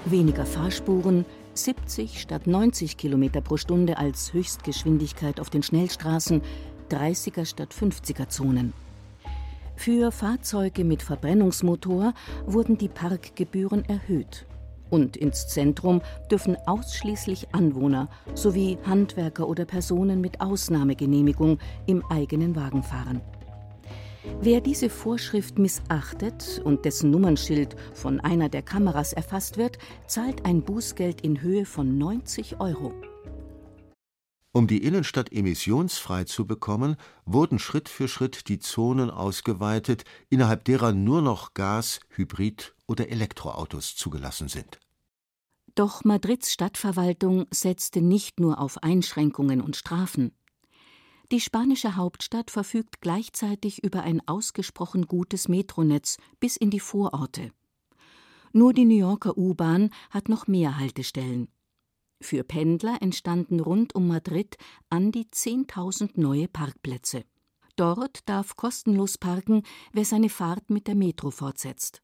Weniger 0.05 0.45
Fahrspuren, 0.45 1.25
70 1.55 2.21
statt 2.21 2.47
90 2.47 2.95
Kilometer 2.95 3.41
pro 3.41 3.57
Stunde 3.57 3.97
als 3.97 4.31
Höchstgeschwindigkeit 4.33 5.41
auf 5.41 5.49
den 5.49 5.61
Schnellstraßen, 5.61 6.41
30er 6.89 7.45
statt 7.45 7.73
50er 7.77 8.29
Zonen. 8.29 8.73
Für 9.75 10.11
Fahrzeuge 10.11 10.83
mit 10.83 11.03
Verbrennungsmotor 11.03 12.13
wurden 12.45 12.77
die 12.77 12.89
Parkgebühren 12.89 13.85
erhöht. 13.85 14.45
Und 14.89 15.17
ins 15.17 15.47
Zentrum 15.47 16.01
dürfen 16.31 16.55
ausschließlich 16.65 17.53
Anwohner 17.53 18.09
sowie 18.33 18.77
Handwerker 18.85 19.47
oder 19.47 19.65
Personen 19.65 20.21
mit 20.21 20.41
Ausnahmegenehmigung 20.41 21.59
im 21.85 22.03
eigenen 22.09 22.55
Wagen 22.55 22.83
fahren. 22.83 23.21
Wer 24.41 24.61
diese 24.61 24.89
Vorschrift 24.89 25.59
missachtet 25.59 26.61
und 26.63 26.85
dessen 26.85 27.11
Nummernschild 27.11 27.75
von 27.93 28.19
einer 28.19 28.49
der 28.49 28.63
Kameras 28.63 29.13
erfasst 29.13 29.57
wird, 29.57 29.77
zahlt 30.07 30.45
ein 30.45 30.61
Bußgeld 30.63 31.21
in 31.21 31.41
Höhe 31.41 31.65
von 31.65 31.97
90 31.97 32.59
Euro. 32.59 32.93
Um 34.55 34.67
die 34.67 34.85
Innenstadt 34.85 35.33
emissionsfrei 35.33 36.23
zu 36.23 36.47
bekommen, 36.47 36.95
wurden 37.25 37.59
Schritt 37.59 37.89
für 37.89 38.07
Schritt 38.07 38.47
die 38.47 38.57
Zonen 38.57 39.09
ausgeweitet, 39.09 40.05
innerhalb 40.29 40.63
derer 40.63 40.93
nur 40.93 41.21
noch 41.21 41.53
Gas-, 41.53 41.99
Hybrid- 42.15 42.73
oder 42.87 43.09
Elektroautos 43.09 43.97
zugelassen 43.97 44.47
sind. 44.47 44.79
Doch 45.75 46.05
Madrids 46.05 46.53
Stadtverwaltung 46.53 47.47
setzte 47.51 48.01
nicht 48.01 48.39
nur 48.39 48.61
auf 48.61 48.81
Einschränkungen 48.81 49.59
und 49.59 49.75
Strafen. 49.75 50.31
Die 51.33 51.41
spanische 51.41 51.97
Hauptstadt 51.97 52.49
verfügt 52.49 53.01
gleichzeitig 53.01 53.83
über 53.83 54.03
ein 54.03 54.25
ausgesprochen 54.25 55.05
gutes 55.05 55.49
Metronetz 55.49 56.15
bis 56.39 56.55
in 56.55 56.69
die 56.69 56.79
Vororte. 56.79 57.51
Nur 58.53 58.71
die 58.71 58.85
New 58.85 58.95
Yorker 58.95 59.37
U-Bahn 59.37 59.89
hat 60.11 60.29
noch 60.29 60.47
mehr 60.47 60.77
Haltestellen. 60.77 61.49
Für 62.25 62.43
Pendler 62.43 63.03
entstanden 63.03 63.59
rund 63.59 63.93
um 63.93 64.07
Madrid 64.07 64.57
an 64.89 65.11
die 65.11 65.25
10.000 65.25 66.19
neue 66.19 66.47
Parkplätze. 66.47 67.23
Dort 67.75 68.27
darf 68.27 68.55
kostenlos 68.55 69.19
parken, 69.19 69.61
wer 69.93 70.05
seine 70.05 70.29
Fahrt 70.29 70.71
mit 70.71 70.87
der 70.87 70.95
Metro 70.95 71.29
fortsetzt. 71.29 72.01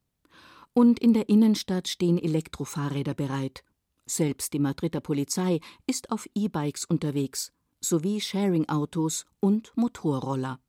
Und 0.74 1.00
in 1.00 1.12
der 1.12 1.28
Innenstadt 1.28 1.88
stehen 1.88 2.18
Elektrofahrräder 2.18 3.14
bereit. 3.14 3.64
Selbst 4.06 4.52
die 4.52 4.60
Madrider 4.60 5.00
Polizei 5.00 5.58
ist 5.88 6.12
auf 6.12 6.28
E-Bikes 6.36 6.84
unterwegs, 6.84 7.52
sowie 7.80 8.20
Sharing-Autos 8.20 9.26
und 9.40 9.76
Motorroller. 9.76 10.60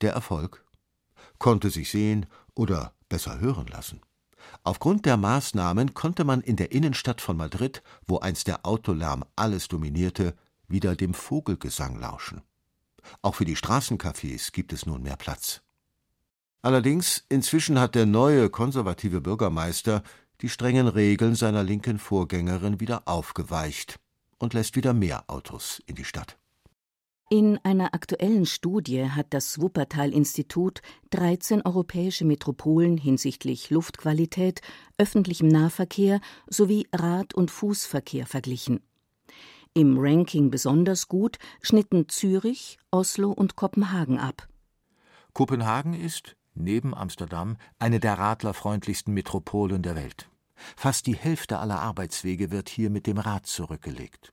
Der 0.00 0.12
Erfolg 0.12 0.66
konnte 1.38 1.70
sich 1.70 1.88
sehen 1.88 2.26
oder 2.56 2.96
besser 3.08 3.38
hören 3.38 3.68
lassen. 3.68 4.00
Aufgrund 4.64 5.06
der 5.06 5.16
Maßnahmen 5.16 5.94
konnte 5.94 6.24
man 6.24 6.40
in 6.40 6.56
der 6.56 6.72
Innenstadt 6.72 7.20
von 7.20 7.36
Madrid, 7.36 7.82
wo 8.06 8.18
einst 8.18 8.46
der 8.46 8.66
Autolärm 8.66 9.24
alles 9.36 9.68
dominierte, 9.68 10.34
wieder 10.68 10.96
dem 10.96 11.14
Vogelgesang 11.14 11.98
lauschen. 11.98 12.42
Auch 13.22 13.36
für 13.36 13.44
die 13.44 13.56
Straßencafés 13.56 14.52
gibt 14.52 14.72
es 14.72 14.86
nun 14.86 15.02
mehr 15.02 15.16
Platz. 15.16 15.62
Allerdings, 16.62 17.24
inzwischen 17.28 17.78
hat 17.78 17.94
der 17.94 18.06
neue 18.06 18.50
konservative 18.50 19.20
Bürgermeister 19.20 20.02
die 20.40 20.48
strengen 20.48 20.88
Regeln 20.88 21.34
seiner 21.34 21.62
linken 21.62 21.98
Vorgängerin 21.98 22.80
wieder 22.80 23.06
aufgeweicht 23.06 24.00
und 24.38 24.52
lässt 24.52 24.76
wieder 24.76 24.92
mehr 24.92 25.24
Autos 25.28 25.82
in 25.86 25.94
die 25.94 26.04
Stadt. 26.04 26.36
In 27.28 27.58
einer 27.64 27.92
aktuellen 27.92 28.46
Studie 28.46 29.10
hat 29.10 29.26
das 29.30 29.60
Wuppertal-Institut 29.60 30.80
13 31.10 31.62
europäische 31.62 32.24
Metropolen 32.24 32.98
hinsichtlich 32.98 33.70
Luftqualität, 33.70 34.60
öffentlichem 34.96 35.48
Nahverkehr 35.48 36.20
sowie 36.46 36.86
Rad- 36.92 37.34
und 37.34 37.50
Fußverkehr 37.50 38.26
verglichen. 38.26 38.80
Im 39.74 39.98
Ranking 39.98 40.52
besonders 40.52 41.08
gut 41.08 41.38
schnitten 41.62 42.08
Zürich, 42.08 42.78
Oslo 42.92 43.32
und 43.32 43.56
Kopenhagen 43.56 44.18
ab. 44.20 44.46
Kopenhagen 45.32 45.94
ist, 45.94 46.36
neben 46.54 46.94
Amsterdam, 46.94 47.56
eine 47.80 47.98
der 47.98 48.20
radlerfreundlichsten 48.20 49.12
Metropolen 49.12 49.82
der 49.82 49.96
Welt. 49.96 50.30
Fast 50.76 51.08
die 51.08 51.16
Hälfte 51.16 51.58
aller 51.58 51.80
Arbeitswege 51.80 52.52
wird 52.52 52.68
hier 52.68 52.88
mit 52.88 53.08
dem 53.08 53.18
Rad 53.18 53.46
zurückgelegt. 53.46 54.32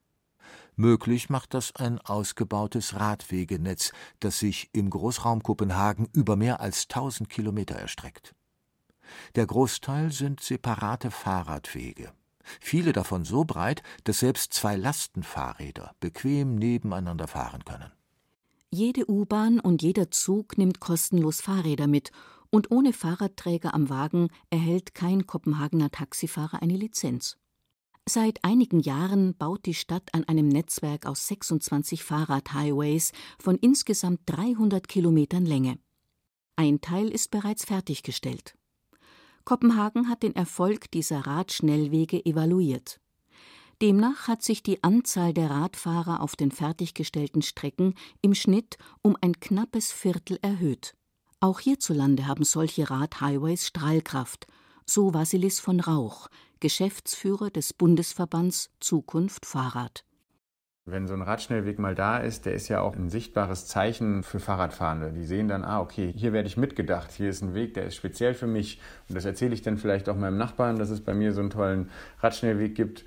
Möglich 0.75 1.29
macht 1.29 1.53
das 1.53 1.75
ein 1.75 1.99
ausgebautes 1.99 2.95
Radwegenetz, 2.95 3.91
das 4.19 4.39
sich 4.39 4.69
im 4.73 4.89
Großraum 4.89 5.43
Kopenhagen 5.43 6.07
über 6.13 6.35
mehr 6.35 6.61
als 6.61 6.83
1000 6.83 7.29
Kilometer 7.29 7.75
erstreckt. 7.75 8.33
Der 9.35 9.45
Großteil 9.45 10.11
sind 10.11 10.39
separate 10.39 11.11
Fahrradwege. 11.11 12.11
Viele 12.59 12.91
davon 12.91 13.23
so 13.23 13.45
breit, 13.45 13.83
dass 14.03 14.19
selbst 14.19 14.53
zwei 14.53 14.75
Lastenfahrräder 14.75 15.95
bequem 15.99 16.55
nebeneinander 16.55 17.27
fahren 17.27 17.63
können. 17.63 17.91
Jede 18.69 19.09
U-Bahn 19.09 19.59
und 19.59 19.83
jeder 19.83 20.09
Zug 20.09 20.57
nimmt 20.57 20.79
kostenlos 20.79 21.41
Fahrräder 21.41 21.87
mit, 21.87 22.11
und 22.49 22.69
ohne 22.69 22.93
Fahrradträger 22.93 23.73
am 23.73 23.89
Wagen 23.89 24.29
erhält 24.49 24.93
kein 24.93 25.25
Kopenhagener 25.25 25.89
Taxifahrer 25.89 26.61
eine 26.61 26.75
Lizenz. 26.75 27.37
Seit 28.07 28.43
einigen 28.43 28.81
Jahren 28.81 29.33
baut 29.33 29.65
die 29.65 29.73
Stadt 29.73 30.13
an 30.13 30.25
einem 30.25 30.49
Netzwerk 30.49 31.05
aus 31.05 31.25
26 31.27 32.03
Fahrradhighways 32.03 33.13
von 33.39 33.57
insgesamt 33.57 34.21
300 34.25 34.89
Kilometern 34.89 35.45
Länge. 35.45 35.79
Ein 36.57 36.81
Teil 36.81 37.07
ist 37.07 37.31
bereits 37.31 37.63
fertiggestellt. 37.63 38.55
Kopenhagen 39.45 40.09
hat 40.09 40.21
den 40.21 40.35
Erfolg 40.35 40.91
dieser 40.91 41.25
Radschnellwege 41.25 42.25
evaluiert. 42.25 42.99
Demnach 43.81 44.27
hat 44.27 44.43
sich 44.43 44.63
die 44.63 44.83
Anzahl 44.83 45.33
der 45.33 45.49
Radfahrer 45.49 46.21
auf 46.21 46.35
den 46.35 46.51
fertiggestellten 46.51 47.41
Strecken 47.41 47.95
im 48.21 48.35
Schnitt 48.35 48.77
um 49.01 49.17
ein 49.21 49.39
knappes 49.39 49.93
Viertel 49.93 50.39
erhöht. 50.41 50.93
Auch 51.39 51.61
hierzulande 51.61 52.27
haben 52.27 52.43
solche 52.43 52.89
Radhighways 52.89 53.65
Strahlkraft 53.65 54.47
so 54.85 55.13
Wasilis 55.13 55.59
von 55.59 55.79
Rauch, 55.79 56.27
Geschäftsführer 56.63 57.49
des 57.49 57.73
Bundesverbands 57.73 58.71
Zukunft 58.79 59.45
Fahrrad. 59.45 60.05
Wenn 60.85 61.09
so 61.09 61.13
ein 61.13 61.21
Radschnellweg 61.21 61.77
mal 61.77 61.93
da 61.93 62.19
ist, 62.19 62.45
der 62.45 62.53
ist 62.53 62.69
ja 62.69 62.79
auch 62.79 62.95
ein 62.95 63.09
sichtbares 63.09 63.67
Zeichen 63.67 64.23
für 64.23 64.39
Fahrradfahrende. 64.39 65.11
Die 65.11 65.25
sehen 65.25 65.49
dann, 65.49 65.65
ah, 65.65 65.81
okay, 65.81 66.13
hier 66.15 66.31
werde 66.31 66.47
ich 66.47 66.55
mitgedacht, 66.55 67.11
hier 67.11 67.29
ist 67.29 67.41
ein 67.41 67.53
Weg, 67.53 67.73
der 67.73 67.83
ist 67.83 67.95
speziell 67.95 68.33
für 68.33 68.47
mich. 68.47 68.79
Und 69.09 69.15
das 69.15 69.25
erzähle 69.25 69.53
ich 69.53 69.61
dann 69.61 69.77
vielleicht 69.77 70.07
auch 70.07 70.15
meinem 70.15 70.37
Nachbarn, 70.37 70.79
dass 70.79 70.89
es 70.89 71.01
bei 71.01 71.13
mir 71.13 71.33
so 71.33 71.41
einen 71.41 71.49
tollen 71.49 71.89
Radschnellweg 72.21 72.75
gibt 72.75 73.03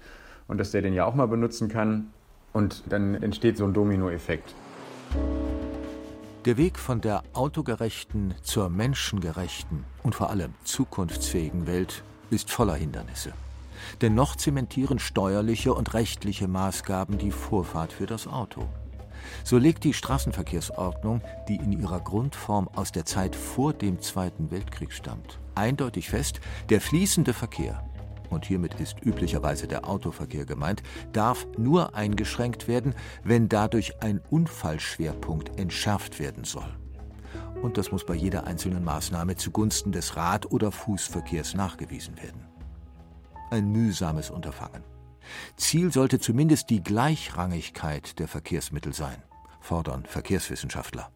und 0.48 0.58
dass 0.58 0.72
der 0.72 0.82
den 0.82 0.92
ja 0.92 1.06
auch 1.06 1.14
mal 1.14 1.24
benutzen 1.24 1.70
kann. 1.70 2.12
Und 2.52 2.82
dann 2.90 3.14
entsteht 3.14 3.56
so 3.56 3.64
ein 3.64 3.72
Dominoeffekt. 3.72 4.54
Der 6.44 6.58
Weg 6.58 6.78
von 6.78 7.00
der 7.00 7.22
autogerechten 7.32 8.34
zur 8.42 8.68
menschengerechten 8.68 9.84
und 10.02 10.14
vor 10.14 10.28
allem 10.28 10.52
zukunftsfähigen 10.64 11.66
Welt 11.66 12.04
ist 12.28 12.50
voller 12.50 12.74
Hindernisse. 12.74 13.32
Denn 14.00 14.14
noch 14.14 14.36
zementieren 14.36 14.98
steuerliche 14.98 15.74
und 15.74 15.94
rechtliche 15.94 16.48
Maßgaben 16.48 17.18
die 17.18 17.30
Vorfahrt 17.30 17.92
für 17.92 18.06
das 18.06 18.26
Auto. 18.26 18.68
So 19.44 19.58
legt 19.58 19.84
die 19.84 19.92
Straßenverkehrsordnung, 19.92 21.20
die 21.48 21.56
in 21.56 21.72
ihrer 21.72 22.00
Grundform 22.00 22.68
aus 22.68 22.92
der 22.92 23.04
Zeit 23.04 23.34
vor 23.34 23.72
dem 23.72 24.00
Zweiten 24.00 24.50
Weltkrieg 24.50 24.92
stammt, 24.92 25.38
eindeutig 25.54 26.08
fest, 26.10 26.40
der 26.68 26.80
fließende 26.80 27.32
Verkehr, 27.32 27.82
und 28.30 28.44
hiermit 28.44 28.80
ist 28.80 28.96
üblicherweise 29.04 29.68
der 29.68 29.88
Autoverkehr 29.88 30.44
gemeint, 30.44 30.82
darf 31.12 31.46
nur 31.56 31.94
eingeschränkt 31.94 32.66
werden, 32.66 32.94
wenn 33.22 33.48
dadurch 33.48 34.02
ein 34.02 34.20
Unfallschwerpunkt 34.30 35.58
entschärft 35.58 36.18
werden 36.18 36.44
soll. 36.44 36.74
Und 37.62 37.78
das 37.78 37.90
muss 37.92 38.04
bei 38.04 38.14
jeder 38.14 38.46
einzelnen 38.46 38.84
Maßnahme 38.84 39.36
zugunsten 39.36 39.92
des 39.92 40.16
Rad- 40.16 40.50
oder 40.50 40.72
Fußverkehrs 40.72 41.54
nachgewiesen 41.54 42.16
werden 42.16 42.55
ein 43.50 43.70
mühsames 43.70 44.30
Unterfangen. 44.30 44.82
Ziel 45.56 45.92
sollte 45.92 46.18
zumindest 46.20 46.70
die 46.70 46.82
Gleichrangigkeit 46.82 48.18
der 48.18 48.28
Verkehrsmittel 48.28 48.92
sein, 48.92 49.22
fordern 49.60 50.04
Verkehrswissenschaftler. 50.06 51.10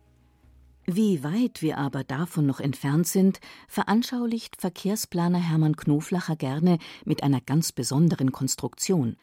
Wie 0.87 1.23
weit 1.23 1.63
wir 1.63 1.79
aber 1.79 2.03
davon 2.03 2.47
noch 2.47 2.59
entfernt 2.59 3.07
sind, 3.07 3.39
veranschaulicht 3.69 4.61
Verkehrsplaner 4.61 5.39
Hermann 5.39 5.77
Knoflacher 5.77 6.37
gerne 6.37 6.79
mit 7.05 7.23
einer 7.23 7.41
ganz 7.41 7.71
besonderen 7.71 8.33
Konstruktion. 8.33 9.17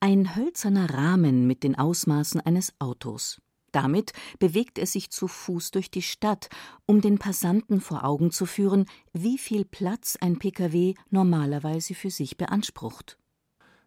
Ein 0.00 0.36
hölzerner 0.36 0.92
Rahmen 0.92 1.46
mit 1.46 1.62
den 1.62 1.78
Ausmaßen 1.78 2.40
eines 2.40 2.74
Autos. 2.78 3.40
Damit 3.72 4.12
bewegt 4.38 4.78
er 4.78 4.86
sich 4.86 5.10
zu 5.10 5.28
Fuß 5.28 5.70
durch 5.72 5.90
die 5.90 6.02
Stadt, 6.02 6.48
um 6.86 7.00
den 7.00 7.18
Passanten 7.18 7.80
vor 7.80 8.04
Augen 8.04 8.30
zu 8.30 8.46
führen, 8.46 8.86
wie 9.12 9.38
viel 9.38 9.64
Platz 9.64 10.16
ein 10.20 10.38
Pkw 10.38 10.94
normalerweise 11.10 11.94
für 11.94 12.10
sich 12.10 12.36
beansprucht. 12.36 13.18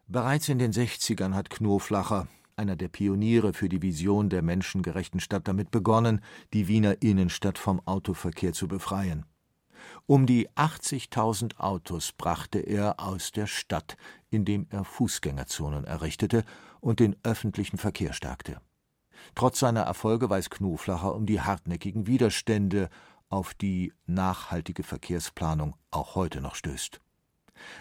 Bereits 0.06 0.48
in 0.48 0.58
den 0.58 0.72
60ern 0.72 1.34
hat 1.34 1.50
Knoflacher, 1.50 2.28
einer 2.56 2.76
der 2.76 2.88
Pioniere 2.88 3.52
für 3.52 3.68
die 3.68 3.82
Vision 3.82 4.28
der 4.28 4.42
menschengerechten 4.42 5.20
Stadt, 5.20 5.48
damit 5.48 5.70
begonnen, 5.70 6.20
die 6.52 6.68
Wiener 6.68 7.00
Innenstadt 7.02 7.58
vom 7.58 7.80
Autoverkehr 7.86 8.52
zu 8.52 8.68
befreien. 8.68 9.24
Um 10.06 10.26
die 10.26 10.48
80.000 10.50 11.56
Autos 11.56 12.12
brachte 12.12 12.60
er 12.60 13.00
aus 13.00 13.32
der 13.32 13.46
Stadt, 13.46 13.96
indem 14.30 14.66
er 14.70 14.84
Fußgängerzonen 14.84 15.84
errichtete 15.84 16.44
und 16.80 17.00
den 17.00 17.16
öffentlichen 17.22 17.78
Verkehr 17.78 18.12
stärkte. 18.12 18.60
Trotz 19.34 19.58
seiner 19.60 19.82
Erfolge 19.82 20.28
weiß 20.30 20.50
Knoflacher 20.50 21.14
um 21.14 21.26
die 21.26 21.40
hartnäckigen 21.40 22.06
Widerstände, 22.06 22.88
auf 23.28 23.54
die 23.54 23.92
nachhaltige 24.06 24.82
Verkehrsplanung 24.82 25.74
auch 25.90 26.14
heute 26.14 26.42
noch 26.42 26.54
stößt. 26.54 27.00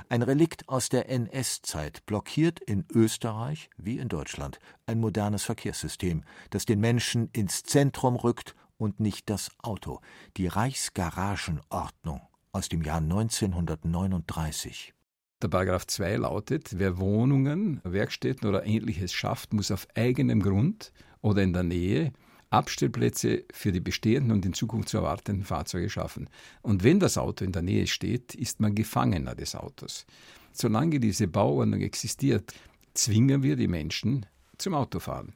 Ein 0.09 0.21
Relikt 0.21 0.69
aus 0.69 0.89
der 0.89 1.09
NS-Zeit 1.09 2.05
blockiert 2.05 2.59
in 2.59 2.85
Österreich 2.89 3.69
wie 3.77 3.97
in 3.97 4.07
Deutschland 4.07 4.59
ein 4.85 4.99
modernes 4.99 5.43
Verkehrssystem, 5.43 6.23
das 6.49 6.65
den 6.65 6.79
Menschen 6.79 7.29
ins 7.33 7.63
Zentrum 7.63 8.15
rückt 8.15 8.55
und 8.77 8.99
nicht 8.99 9.29
das 9.29 9.51
Auto, 9.61 9.99
die 10.37 10.47
Reichsgaragenordnung 10.47 12.21
aus 12.51 12.69
dem 12.69 12.81
Jahr 12.81 12.97
1939. 12.97 14.93
Der 15.41 15.47
Paragraph 15.47 15.87
2 15.87 16.17
lautet, 16.17 16.77
wer 16.77 16.99
Wohnungen, 16.99 17.81
Werkstätten 17.83 18.47
oder 18.47 18.63
ähnliches 18.63 19.11
schafft, 19.11 19.53
muss 19.53 19.71
auf 19.71 19.87
eigenem 19.95 20.41
Grund 20.41 20.93
oder 21.21 21.41
in 21.41 21.53
der 21.53 21.63
Nähe 21.63 22.13
Abstellplätze 22.51 23.45
für 23.51 23.71
die 23.71 23.79
bestehenden 23.79 24.33
und 24.33 24.45
in 24.45 24.53
Zukunft 24.53 24.89
zu 24.89 24.97
erwartenden 24.97 25.45
Fahrzeuge 25.45 25.89
schaffen. 25.89 26.29
Und 26.61 26.83
wenn 26.83 26.99
das 26.99 27.17
Auto 27.17 27.43
in 27.43 27.53
der 27.53 27.63
Nähe 27.63 27.87
steht, 27.87 28.35
ist 28.35 28.59
man 28.59 28.75
Gefangener 28.75 29.33
des 29.33 29.55
Autos. 29.55 30.05
Solange 30.51 30.99
diese 30.99 31.27
Bauordnung 31.27 31.81
existiert, 31.81 32.53
zwingen 32.93 33.41
wir 33.41 33.55
die 33.55 33.69
Menschen 33.69 34.27
zum 34.57 34.75
Autofahren. 34.75 35.33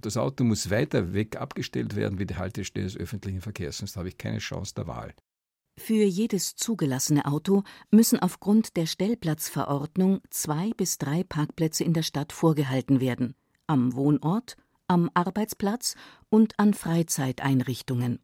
Das 0.00 0.16
Auto 0.16 0.44
muss 0.44 0.70
weiter 0.70 1.12
weg 1.12 1.36
abgestellt 1.36 1.96
werden 1.96 2.18
wie 2.18 2.26
die 2.26 2.36
Haltestelle 2.36 2.86
des 2.86 2.96
öffentlichen 2.96 3.40
Verkehrs, 3.40 3.78
sonst 3.78 3.96
habe 3.96 4.08
ich 4.08 4.16
keine 4.16 4.38
Chance 4.38 4.74
der 4.74 4.86
Wahl. 4.86 5.12
Für 5.76 6.04
jedes 6.04 6.54
zugelassene 6.54 7.24
Auto 7.26 7.62
müssen 7.90 8.20
aufgrund 8.20 8.76
der 8.76 8.86
Stellplatzverordnung 8.86 10.20
zwei 10.30 10.70
bis 10.76 10.98
drei 10.98 11.24
Parkplätze 11.24 11.84
in 11.84 11.92
der 11.92 12.02
Stadt 12.02 12.32
vorgehalten 12.32 13.00
werden. 13.00 13.34
Am 13.66 13.94
Wohnort 13.94 14.56
am 14.86 15.10
Arbeitsplatz 15.14 15.94
und 16.28 16.58
an 16.58 16.74
Freizeiteinrichtungen. 16.74 18.20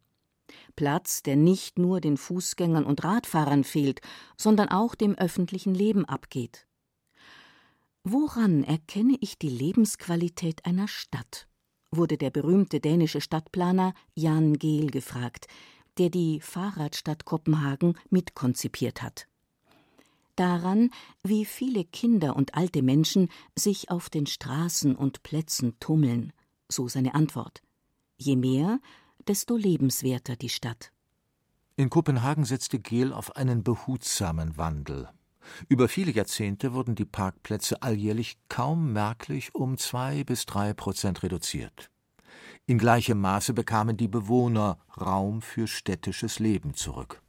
Platz, 0.75 1.23
der 1.23 1.35
nicht 1.35 1.79
nur 1.79 2.01
den 2.01 2.17
Fußgängern 2.17 2.85
und 2.85 3.03
Radfahrern 3.03 3.63
fehlt, 3.63 4.01
sondern 4.37 4.69
auch 4.69 4.95
dem 4.95 5.15
öffentlichen 5.15 5.73
Leben 5.73 6.05
abgeht. 6.05 6.67
Woran 8.03 8.63
erkenne 8.63 9.17
ich 9.21 9.37
die 9.37 9.49
Lebensqualität 9.49 10.65
einer 10.65 10.87
Stadt? 10.87 11.47
wurde 11.93 12.17
der 12.17 12.29
berühmte 12.29 12.79
dänische 12.79 13.19
Stadtplaner 13.19 13.93
Jan 14.15 14.53
Gehl 14.53 14.91
gefragt, 14.91 15.47
der 16.01 16.09
die 16.09 16.39
Fahrradstadt 16.39 17.25
Kopenhagen 17.25 17.93
mitkonzipiert 18.09 19.03
hat. 19.03 19.27
Daran, 20.35 20.89
wie 21.21 21.45
viele 21.45 21.85
Kinder 21.85 22.35
und 22.35 22.55
alte 22.55 22.81
Menschen 22.81 23.29
sich 23.55 23.91
auf 23.91 24.09
den 24.09 24.25
Straßen 24.25 24.95
und 24.95 25.21
Plätzen 25.21 25.79
tummeln, 25.79 26.33
so 26.67 26.87
seine 26.87 27.13
Antwort. 27.13 27.61
Je 28.17 28.35
mehr, 28.35 28.79
desto 29.27 29.55
lebenswerter 29.55 30.35
die 30.35 30.49
Stadt. 30.49 30.91
In 31.75 31.91
Kopenhagen 31.91 32.45
setzte 32.45 32.79
Gehl 32.79 33.13
auf 33.13 33.35
einen 33.35 33.61
behutsamen 33.61 34.57
Wandel. 34.57 35.07
Über 35.69 35.87
viele 35.87 36.11
Jahrzehnte 36.11 36.73
wurden 36.73 36.95
die 36.95 37.05
Parkplätze 37.05 37.83
alljährlich 37.83 38.39
kaum 38.49 38.91
merklich 38.91 39.53
um 39.53 39.77
zwei 39.77 40.23
bis 40.23 40.47
drei 40.47 40.73
Prozent 40.73 41.21
reduziert. 41.21 41.91
In 42.67 42.77
gleichem 42.77 43.19
Maße 43.19 43.53
bekamen 43.53 43.97
die 43.97 44.07
Bewohner 44.07 44.77
Raum 44.99 45.41
für 45.41 45.67
städtisches 45.67 46.39
Leben 46.39 46.73
zurück. 46.73 47.21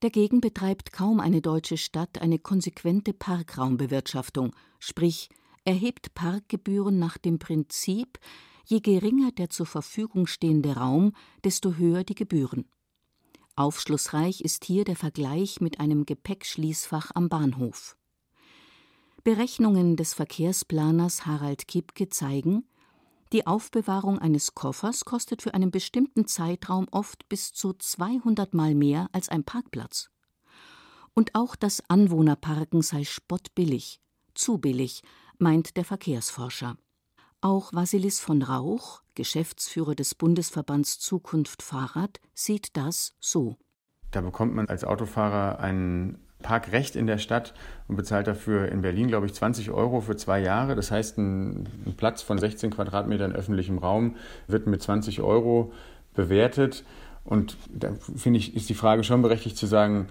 Dagegen 0.00 0.40
betreibt 0.40 0.92
kaum 0.92 1.20
eine 1.20 1.42
deutsche 1.42 1.76
Stadt 1.76 2.20
eine 2.22 2.38
konsequente 2.38 3.12
Parkraumbewirtschaftung, 3.12 4.56
sprich 4.78 5.28
erhebt 5.64 6.14
Parkgebühren 6.14 6.98
nach 6.98 7.18
dem 7.18 7.38
Prinzip, 7.38 8.18
je 8.64 8.80
geringer 8.80 9.30
der 9.30 9.50
zur 9.50 9.66
Verfügung 9.66 10.26
stehende 10.26 10.76
Raum, 10.76 11.12
desto 11.44 11.74
höher 11.74 12.02
die 12.02 12.14
Gebühren. 12.14 12.64
Aufschlussreich 13.56 14.40
ist 14.40 14.64
hier 14.64 14.84
der 14.84 14.96
Vergleich 14.96 15.60
mit 15.60 15.80
einem 15.80 16.06
Gepäckschließfach 16.06 17.10
am 17.14 17.28
Bahnhof. 17.28 17.98
Berechnungen 19.22 19.96
des 19.96 20.14
Verkehrsplaners 20.14 21.26
Harald 21.26 21.68
Kipke 21.68 22.08
zeigen, 22.08 22.64
die 23.32 23.46
Aufbewahrung 23.46 24.18
eines 24.18 24.54
Koffers 24.54 25.04
kostet 25.04 25.42
für 25.42 25.54
einen 25.54 25.70
bestimmten 25.70 26.26
Zeitraum 26.26 26.86
oft 26.90 27.28
bis 27.28 27.52
zu 27.52 27.72
200 27.72 28.54
Mal 28.54 28.74
mehr 28.74 29.08
als 29.12 29.28
ein 29.28 29.44
Parkplatz. 29.44 30.10
Und 31.14 31.34
auch 31.34 31.56
das 31.56 31.82
Anwohnerparken 31.88 32.82
sei 32.82 33.04
spottbillig, 33.04 34.00
zu 34.34 34.58
billig, 34.58 35.02
meint 35.38 35.76
der 35.76 35.84
Verkehrsforscher. 35.84 36.76
Auch 37.40 37.72
Vasilis 37.72 38.20
von 38.20 38.42
Rauch, 38.42 39.02
Geschäftsführer 39.14 39.94
des 39.94 40.14
Bundesverbands 40.14 40.98
Zukunft 40.98 41.62
Fahrrad, 41.62 42.20
sieht 42.34 42.76
das 42.76 43.14
so. 43.18 43.56
Da 44.10 44.20
bekommt 44.20 44.54
man 44.54 44.68
als 44.68 44.84
Autofahrer 44.84 45.60
ein 45.60 46.18
Parkrecht 46.42 46.96
in 46.96 47.06
der 47.06 47.18
Stadt 47.18 47.54
und 47.88 47.96
bezahlt 47.96 48.26
dafür 48.26 48.70
in 48.70 48.82
Berlin, 48.82 49.08
glaube 49.08 49.26
ich, 49.26 49.34
20 49.34 49.70
Euro 49.70 50.00
für 50.00 50.16
zwei 50.16 50.40
Jahre. 50.40 50.74
Das 50.74 50.90
heißt, 50.90 51.18
ein, 51.18 51.68
ein 51.86 51.94
Platz 51.96 52.22
von 52.22 52.38
16 52.38 52.70
Quadratmetern 52.70 53.32
öffentlichem 53.32 53.78
Raum 53.78 54.16
wird 54.46 54.66
mit 54.66 54.82
20 54.82 55.20
Euro 55.20 55.72
bewertet. 56.14 56.84
Und 57.24 57.56
da 57.72 57.92
finde 58.16 58.38
ich, 58.38 58.56
ist 58.56 58.68
die 58.68 58.74
Frage 58.74 59.04
schon 59.04 59.22
berechtigt 59.22 59.56
zu 59.56 59.66
sagen, 59.66 60.08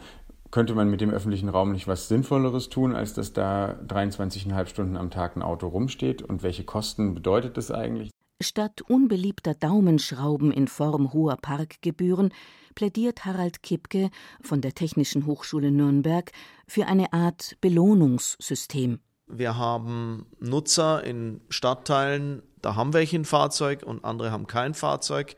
könnte 0.51 0.73
man 0.73 0.89
mit 0.89 1.01
dem 1.01 1.11
öffentlichen 1.11 1.49
Raum 1.49 1.71
nicht 1.71 1.87
was 1.87 2.07
Sinnvolleres 2.07 2.69
tun, 2.69 2.95
als 2.95 3.13
dass 3.13 3.33
da 3.33 3.75
23,5 3.87 4.67
Stunden 4.67 4.97
am 4.97 5.11
Tag 5.11 5.35
ein 5.35 5.43
Auto 5.43 5.67
rumsteht? 5.67 6.21
Und 6.21 6.43
welche 6.43 6.63
Kosten 6.63 7.13
bedeutet 7.13 7.57
das 7.57 7.71
eigentlich? 7.71 8.09
Statt 8.41 8.81
unbeliebter 8.81 9.53
Daumenschrauben 9.53 10.53
in 10.53 10.69
Form 10.69 11.11
hoher 11.11 11.35
Parkgebühren 11.35 12.33
plädiert 12.73 13.25
Harald 13.25 13.63
Kipke 13.63 14.11
von 14.41 14.61
der 14.61 14.73
Technischen 14.73 15.25
Hochschule 15.25 15.71
Nürnberg 15.71 16.31
für 16.65 16.87
eine 16.87 17.11
Art 17.11 17.57
Belohnungssystem. 17.59 18.99
Wir 19.27 19.57
haben 19.57 20.25
Nutzer 20.39 21.03
in 21.03 21.41
Stadtteilen, 21.49 22.41
da 22.61 22.75
haben 22.75 22.93
welche 22.93 23.17
ein 23.17 23.25
Fahrzeug 23.25 23.83
und 23.83 24.05
andere 24.05 24.31
haben 24.31 24.47
kein 24.47 24.73
Fahrzeug. 24.73 25.35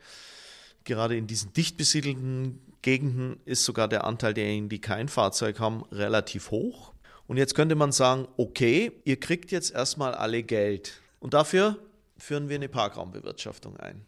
Gerade 0.84 1.16
in 1.16 1.26
diesen 1.26 1.52
dicht 1.52 1.76
besiedelten 1.76 2.60
Gegenden 2.82 3.40
ist 3.46 3.64
sogar 3.64 3.88
der 3.88 4.04
Anteil 4.04 4.32
derjenigen, 4.32 4.68
die 4.68 4.80
kein 4.80 5.08
Fahrzeug 5.08 5.58
haben, 5.58 5.82
relativ 5.90 6.52
hoch. 6.52 6.92
Und 7.26 7.36
jetzt 7.36 7.56
könnte 7.56 7.74
man 7.74 7.90
sagen, 7.90 8.28
okay, 8.36 8.92
ihr 9.04 9.18
kriegt 9.18 9.50
jetzt 9.50 9.72
erstmal 9.72 10.14
alle 10.14 10.44
Geld. 10.44 11.02
Und 11.18 11.34
dafür 11.34 11.78
führen 12.22 12.48
wir 12.48 12.56
eine 12.56 12.68
Parkraumbewirtschaftung 12.68 13.76
ein. 13.76 14.06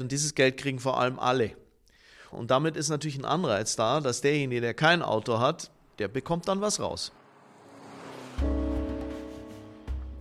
Und 0.00 0.10
dieses 0.10 0.34
Geld 0.34 0.56
kriegen 0.56 0.80
vor 0.80 0.98
allem 0.98 1.20
alle. 1.20 1.52
Und 2.32 2.50
damit 2.50 2.76
ist 2.76 2.88
natürlich 2.88 3.16
ein 3.16 3.24
Anreiz 3.24 3.76
da, 3.76 4.00
dass 4.00 4.20
derjenige, 4.20 4.60
der 4.60 4.74
kein 4.74 5.02
Auto 5.02 5.38
hat, 5.38 5.70
der 6.00 6.08
bekommt 6.08 6.48
dann 6.48 6.60
was 6.60 6.80
raus. 6.80 7.12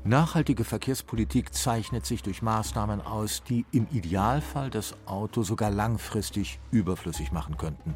Nachhaltige 0.04 0.64
Verkehrspolitik 0.64 1.54
zeichnet 1.54 2.06
sich 2.06 2.22
durch 2.22 2.42
Maßnahmen 2.44 3.02
aus, 3.02 3.42
die 3.44 3.66
im 3.72 3.88
Idealfall 3.92 4.70
das 4.70 4.94
Auto 5.06 5.44
sogar 5.44 5.72
langfristig 5.72 6.60
überflüssig 6.72 7.32
machen 7.32 7.58
könnten. 7.58 7.96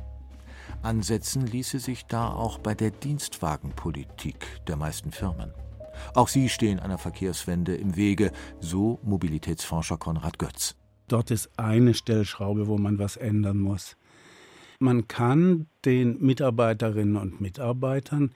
Ansetzen 0.82 1.46
ließe 1.46 1.80
sich 1.80 2.06
da 2.08 2.30
auch 2.30 2.58
bei 2.58 2.74
der 2.74 2.92
Dienstwagenpolitik 2.92 4.66
der 4.66 4.78
meisten 4.78 5.12
Firmen. 5.12 5.54
Auch 6.14 6.28
sie 6.28 6.50
stehen 6.50 6.80
einer 6.80 6.98
Verkehrswende 6.98 7.76
im 7.76 7.96
Wege, 7.96 8.32
so 8.60 9.00
Mobilitätsforscher 9.04 9.98
Konrad 9.98 10.40
Götz. 10.40 10.76
Dort 11.08 11.32
ist 11.32 11.50
eine 11.58 11.94
Stellschraube, 11.94 12.68
wo 12.68 12.78
man 12.78 13.00
was 13.00 13.18
ändern 13.18 13.60
muss. 13.60 13.98
Man 14.80 15.08
kann 15.08 15.68
den 15.86 16.20
Mitarbeiterinnen 16.20 17.16
und 17.16 17.42
Mitarbeitern 17.42 18.32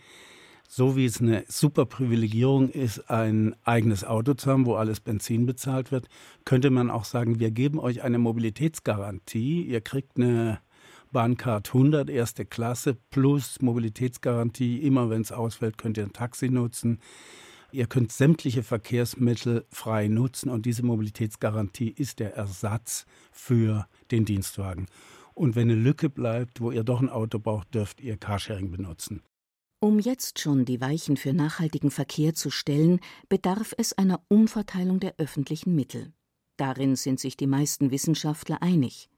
so 0.73 0.95
wie 0.95 1.03
es 1.03 1.19
eine 1.19 1.43
super 1.49 1.85
Privilegierung 1.85 2.69
ist, 2.69 3.09
ein 3.09 3.57
eigenes 3.65 4.05
Auto 4.05 4.35
zu 4.35 4.49
haben, 4.49 4.65
wo 4.65 4.75
alles 4.75 5.01
Benzin 5.01 5.45
bezahlt 5.45 5.91
wird, 5.91 6.07
könnte 6.45 6.69
man 6.69 6.89
auch 6.89 7.03
sagen, 7.03 7.41
wir 7.41 7.51
geben 7.51 7.77
euch 7.77 8.03
eine 8.03 8.19
Mobilitätsgarantie. 8.19 9.63
Ihr 9.63 9.81
kriegt 9.81 10.15
eine 10.15 10.61
Bahncard 11.11 11.67
100 11.67 12.09
erste 12.09 12.45
Klasse 12.45 12.95
plus 13.09 13.61
Mobilitätsgarantie. 13.61 14.77
Immer 14.77 15.09
wenn 15.09 15.23
es 15.23 15.33
ausfällt, 15.33 15.77
könnt 15.77 15.97
ihr 15.97 16.05
ein 16.05 16.13
Taxi 16.13 16.47
nutzen. 16.49 16.99
Ihr 17.73 17.87
könnt 17.87 18.11
sämtliche 18.11 18.63
Verkehrsmittel 18.63 19.65
frei 19.69 20.07
nutzen 20.07 20.49
und 20.49 20.65
diese 20.65 20.83
Mobilitätsgarantie 20.83 21.89
ist 21.89 22.19
der 22.19 22.35
Ersatz 22.35 23.05
für 23.31 23.87
den 24.11 24.25
Dienstwagen. 24.25 24.87
Und 25.33 25.55
wenn 25.55 25.69
eine 25.69 25.79
Lücke 25.79 26.09
bleibt, 26.09 26.59
wo 26.59 26.71
ihr 26.71 26.83
doch 26.83 27.01
ein 27.01 27.09
Auto 27.09 27.39
braucht, 27.39 27.73
dürft 27.73 28.01
ihr 28.01 28.17
Carsharing 28.17 28.71
benutzen. 28.71 29.21
Um 29.79 29.99
jetzt 29.99 30.39
schon 30.39 30.65
die 30.65 30.81
Weichen 30.81 31.17
für 31.17 31.33
nachhaltigen 31.33 31.91
Verkehr 31.91 32.33
zu 32.33 32.49
stellen, 32.49 32.99
bedarf 33.29 33.73
es 33.77 33.93
einer 33.93 34.21
Umverteilung 34.27 34.99
der 34.99 35.15
öffentlichen 35.17 35.73
Mittel. 35.73 36.13
Darin 36.57 36.95
sind 36.95 37.19
sich 37.19 37.37
die 37.37 37.47
meisten 37.47 37.89
Wissenschaftler 37.89 38.61
einig. 38.61 39.09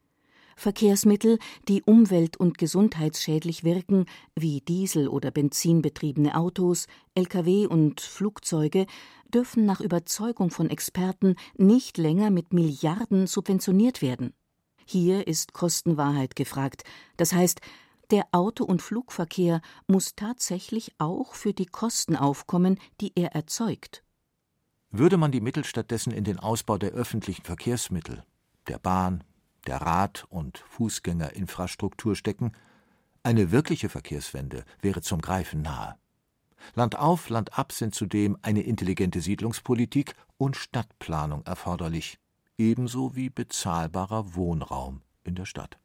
Verkehrsmittel, 0.56 1.40
die 1.68 1.84
umwelt- 1.84 2.38
und 2.38 2.58
gesundheitsschädlich 2.58 3.64
wirken, 3.64 4.06
wie 4.36 4.62
Diesel- 4.62 5.08
oder 5.08 5.32
Benzinbetriebene 5.32 6.36
Autos, 6.36 6.88
Lkw 7.16 7.68
und 7.68 8.02
Flugzeuge, 8.02 8.86
dürfen 9.34 9.66
nach 9.66 9.82
Überzeugung 9.82 10.52
von 10.52 10.70
Experten 10.70 11.36
nicht 11.58 11.98
länger 11.98 12.30
mit 12.30 12.54
Milliarden 12.54 13.28
subventioniert 13.28 14.02
werden. 14.02 14.34
Hier 14.86 15.28
ist 15.28 15.54
Kostenwahrheit 15.54 16.36
gefragt, 16.36 16.84
das 17.18 17.34
heißt, 17.34 17.62
der 18.12 18.28
Auto- 18.32 18.66
und 18.66 18.82
Flugverkehr 18.82 19.62
muss 19.88 20.16
tatsächlich 20.16 20.94
auch 21.00 21.34
für 21.34 21.54
die 21.54 21.66
Kosten 21.66 22.16
aufkommen, 22.16 22.78
die 23.02 23.12
er 23.16 23.34
erzeugt. 23.34 24.04
Würde 24.92 25.18
man 25.18 25.32
die 25.32 25.42
Mittel 25.42 25.64
stattdessen 25.64 26.12
in 26.12 26.24
den 26.24 26.40
Ausbau 26.40 26.78
der 26.78 26.92
öffentlichen 26.92 27.44
Verkehrsmittel, 27.44 28.24
der 28.68 28.78
Bahn, 28.78 29.24
der 29.68 29.82
Rad- 29.82 30.26
und 30.30 30.58
Fußgängerinfrastruktur 30.58 32.16
stecken, 32.16 32.52
eine 33.24 33.52
wirkliche 33.52 33.90
Verkehrswende 33.90 34.66
wäre 34.82 35.02
zum 35.02 35.22
Greifen 35.22 35.62
nahe. 35.62 35.96
Land 36.76 36.98
auf, 36.98 37.30
Land 37.30 37.58
ab 37.58 37.72
sind 37.72 37.94
zudem 37.94 38.38
eine 38.42 38.62
intelligente 38.62 39.22
Siedlungspolitik 39.22 40.16
und 40.38 40.56
Stadtplanung 40.56 41.46
erforderlich, 41.46 42.20
ebenso 42.58 43.16
wie 43.16 43.30
bezahlbarer 43.30 44.36
Wohnraum 44.36 45.02
in 45.24 45.36
der 45.36 45.46
Stadt. 45.46 45.78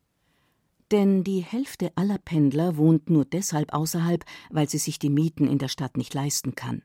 Denn 0.90 1.22
die 1.22 1.40
Hälfte 1.40 1.92
aller 1.96 2.18
Pendler 2.18 2.76
wohnt 2.76 3.10
nur 3.10 3.24
deshalb 3.24 3.74
außerhalb, 3.74 4.24
weil 4.50 4.68
sie 4.68 4.78
sich 4.78 4.98
die 4.98 5.10
Mieten 5.10 5.46
in 5.46 5.58
der 5.58 5.68
Stadt 5.68 5.96
nicht 5.96 6.14
leisten 6.14 6.54
kann. 6.54 6.82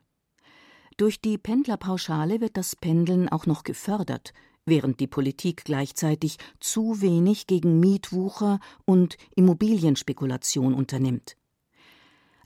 Durch 0.96 1.20
die 1.20 1.38
Pendlerpauschale 1.38 2.40
wird 2.40 2.56
das 2.56 2.76
Pendeln 2.76 3.28
auch 3.28 3.46
noch 3.46 3.64
gefördert, 3.64 4.32
während 4.66 5.00
die 5.00 5.06
Politik 5.06 5.64
gleichzeitig 5.64 6.38
zu 6.60 7.00
wenig 7.00 7.46
gegen 7.46 7.80
Mietwucher 7.80 8.60
und 8.84 9.16
Immobilienspekulation 9.36 10.74
unternimmt. 10.74 11.36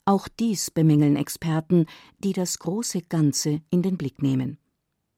Auch 0.04 0.28
dies 0.28 0.70
bemängeln 0.70 1.16
Experten, 1.16 1.86
die 2.18 2.32
das 2.32 2.58
große 2.58 3.02
Ganze 3.02 3.60
in 3.70 3.82
den 3.82 3.96
Blick 3.98 4.22
nehmen. 4.22 4.58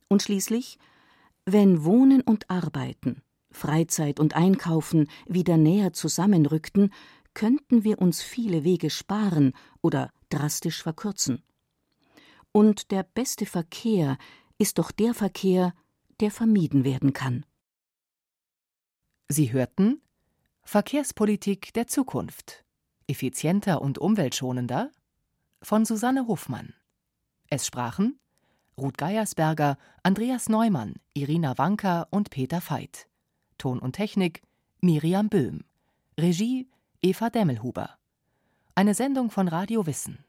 Und 0.08 0.22
schließlich, 0.22 0.78
wenn 1.46 1.84
Wohnen 1.84 2.20
und 2.22 2.50
Arbeiten 2.50 3.22
Freizeit 3.52 4.20
und 4.20 4.36
Einkaufen 4.36 5.08
wieder 5.26 5.56
näher 5.56 5.92
zusammenrückten, 5.92 6.92
könnten 7.34 7.84
wir 7.84 8.00
uns 8.00 8.22
viele 8.22 8.64
Wege 8.64 8.90
sparen 8.90 9.52
oder 9.82 10.12
drastisch 10.28 10.82
verkürzen. 10.82 11.42
Und 12.52 12.90
der 12.90 13.02
beste 13.02 13.46
Verkehr 13.46 14.18
ist 14.58 14.78
doch 14.78 14.90
der 14.90 15.14
Verkehr, 15.14 15.74
der 16.20 16.30
vermieden 16.30 16.84
werden 16.84 17.12
kann. 17.12 17.44
Sie 19.28 19.52
hörten 19.52 20.00
Verkehrspolitik 20.62 21.72
der 21.74 21.86
Zukunft. 21.86 22.64
Effizienter 23.06 23.82
und 23.82 23.98
umweltschonender 23.98 24.92
von 25.62 25.84
Susanne 25.84 26.26
Hofmann. 26.26 26.74
Es 27.48 27.66
sprachen 27.66 28.20
Ruth 28.78 28.96
Geiersberger, 28.96 29.76
Andreas 30.02 30.48
Neumann, 30.48 30.94
Irina 31.12 31.58
Wanka 31.58 32.06
und 32.10 32.30
Peter 32.30 32.62
Veit. 32.66 33.08
Ton 33.58 33.78
und 33.78 33.92
Technik 33.92 34.42
Miriam 34.80 35.28
Böhm. 35.28 35.64
Regie 36.18 36.68
Eva 37.02 37.30
Demmelhuber. 37.30 37.98
Eine 38.74 38.94
Sendung 38.94 39.30
von 39.30 39.48
Radio 39.48 39.86
Wissen. 39.86 40.24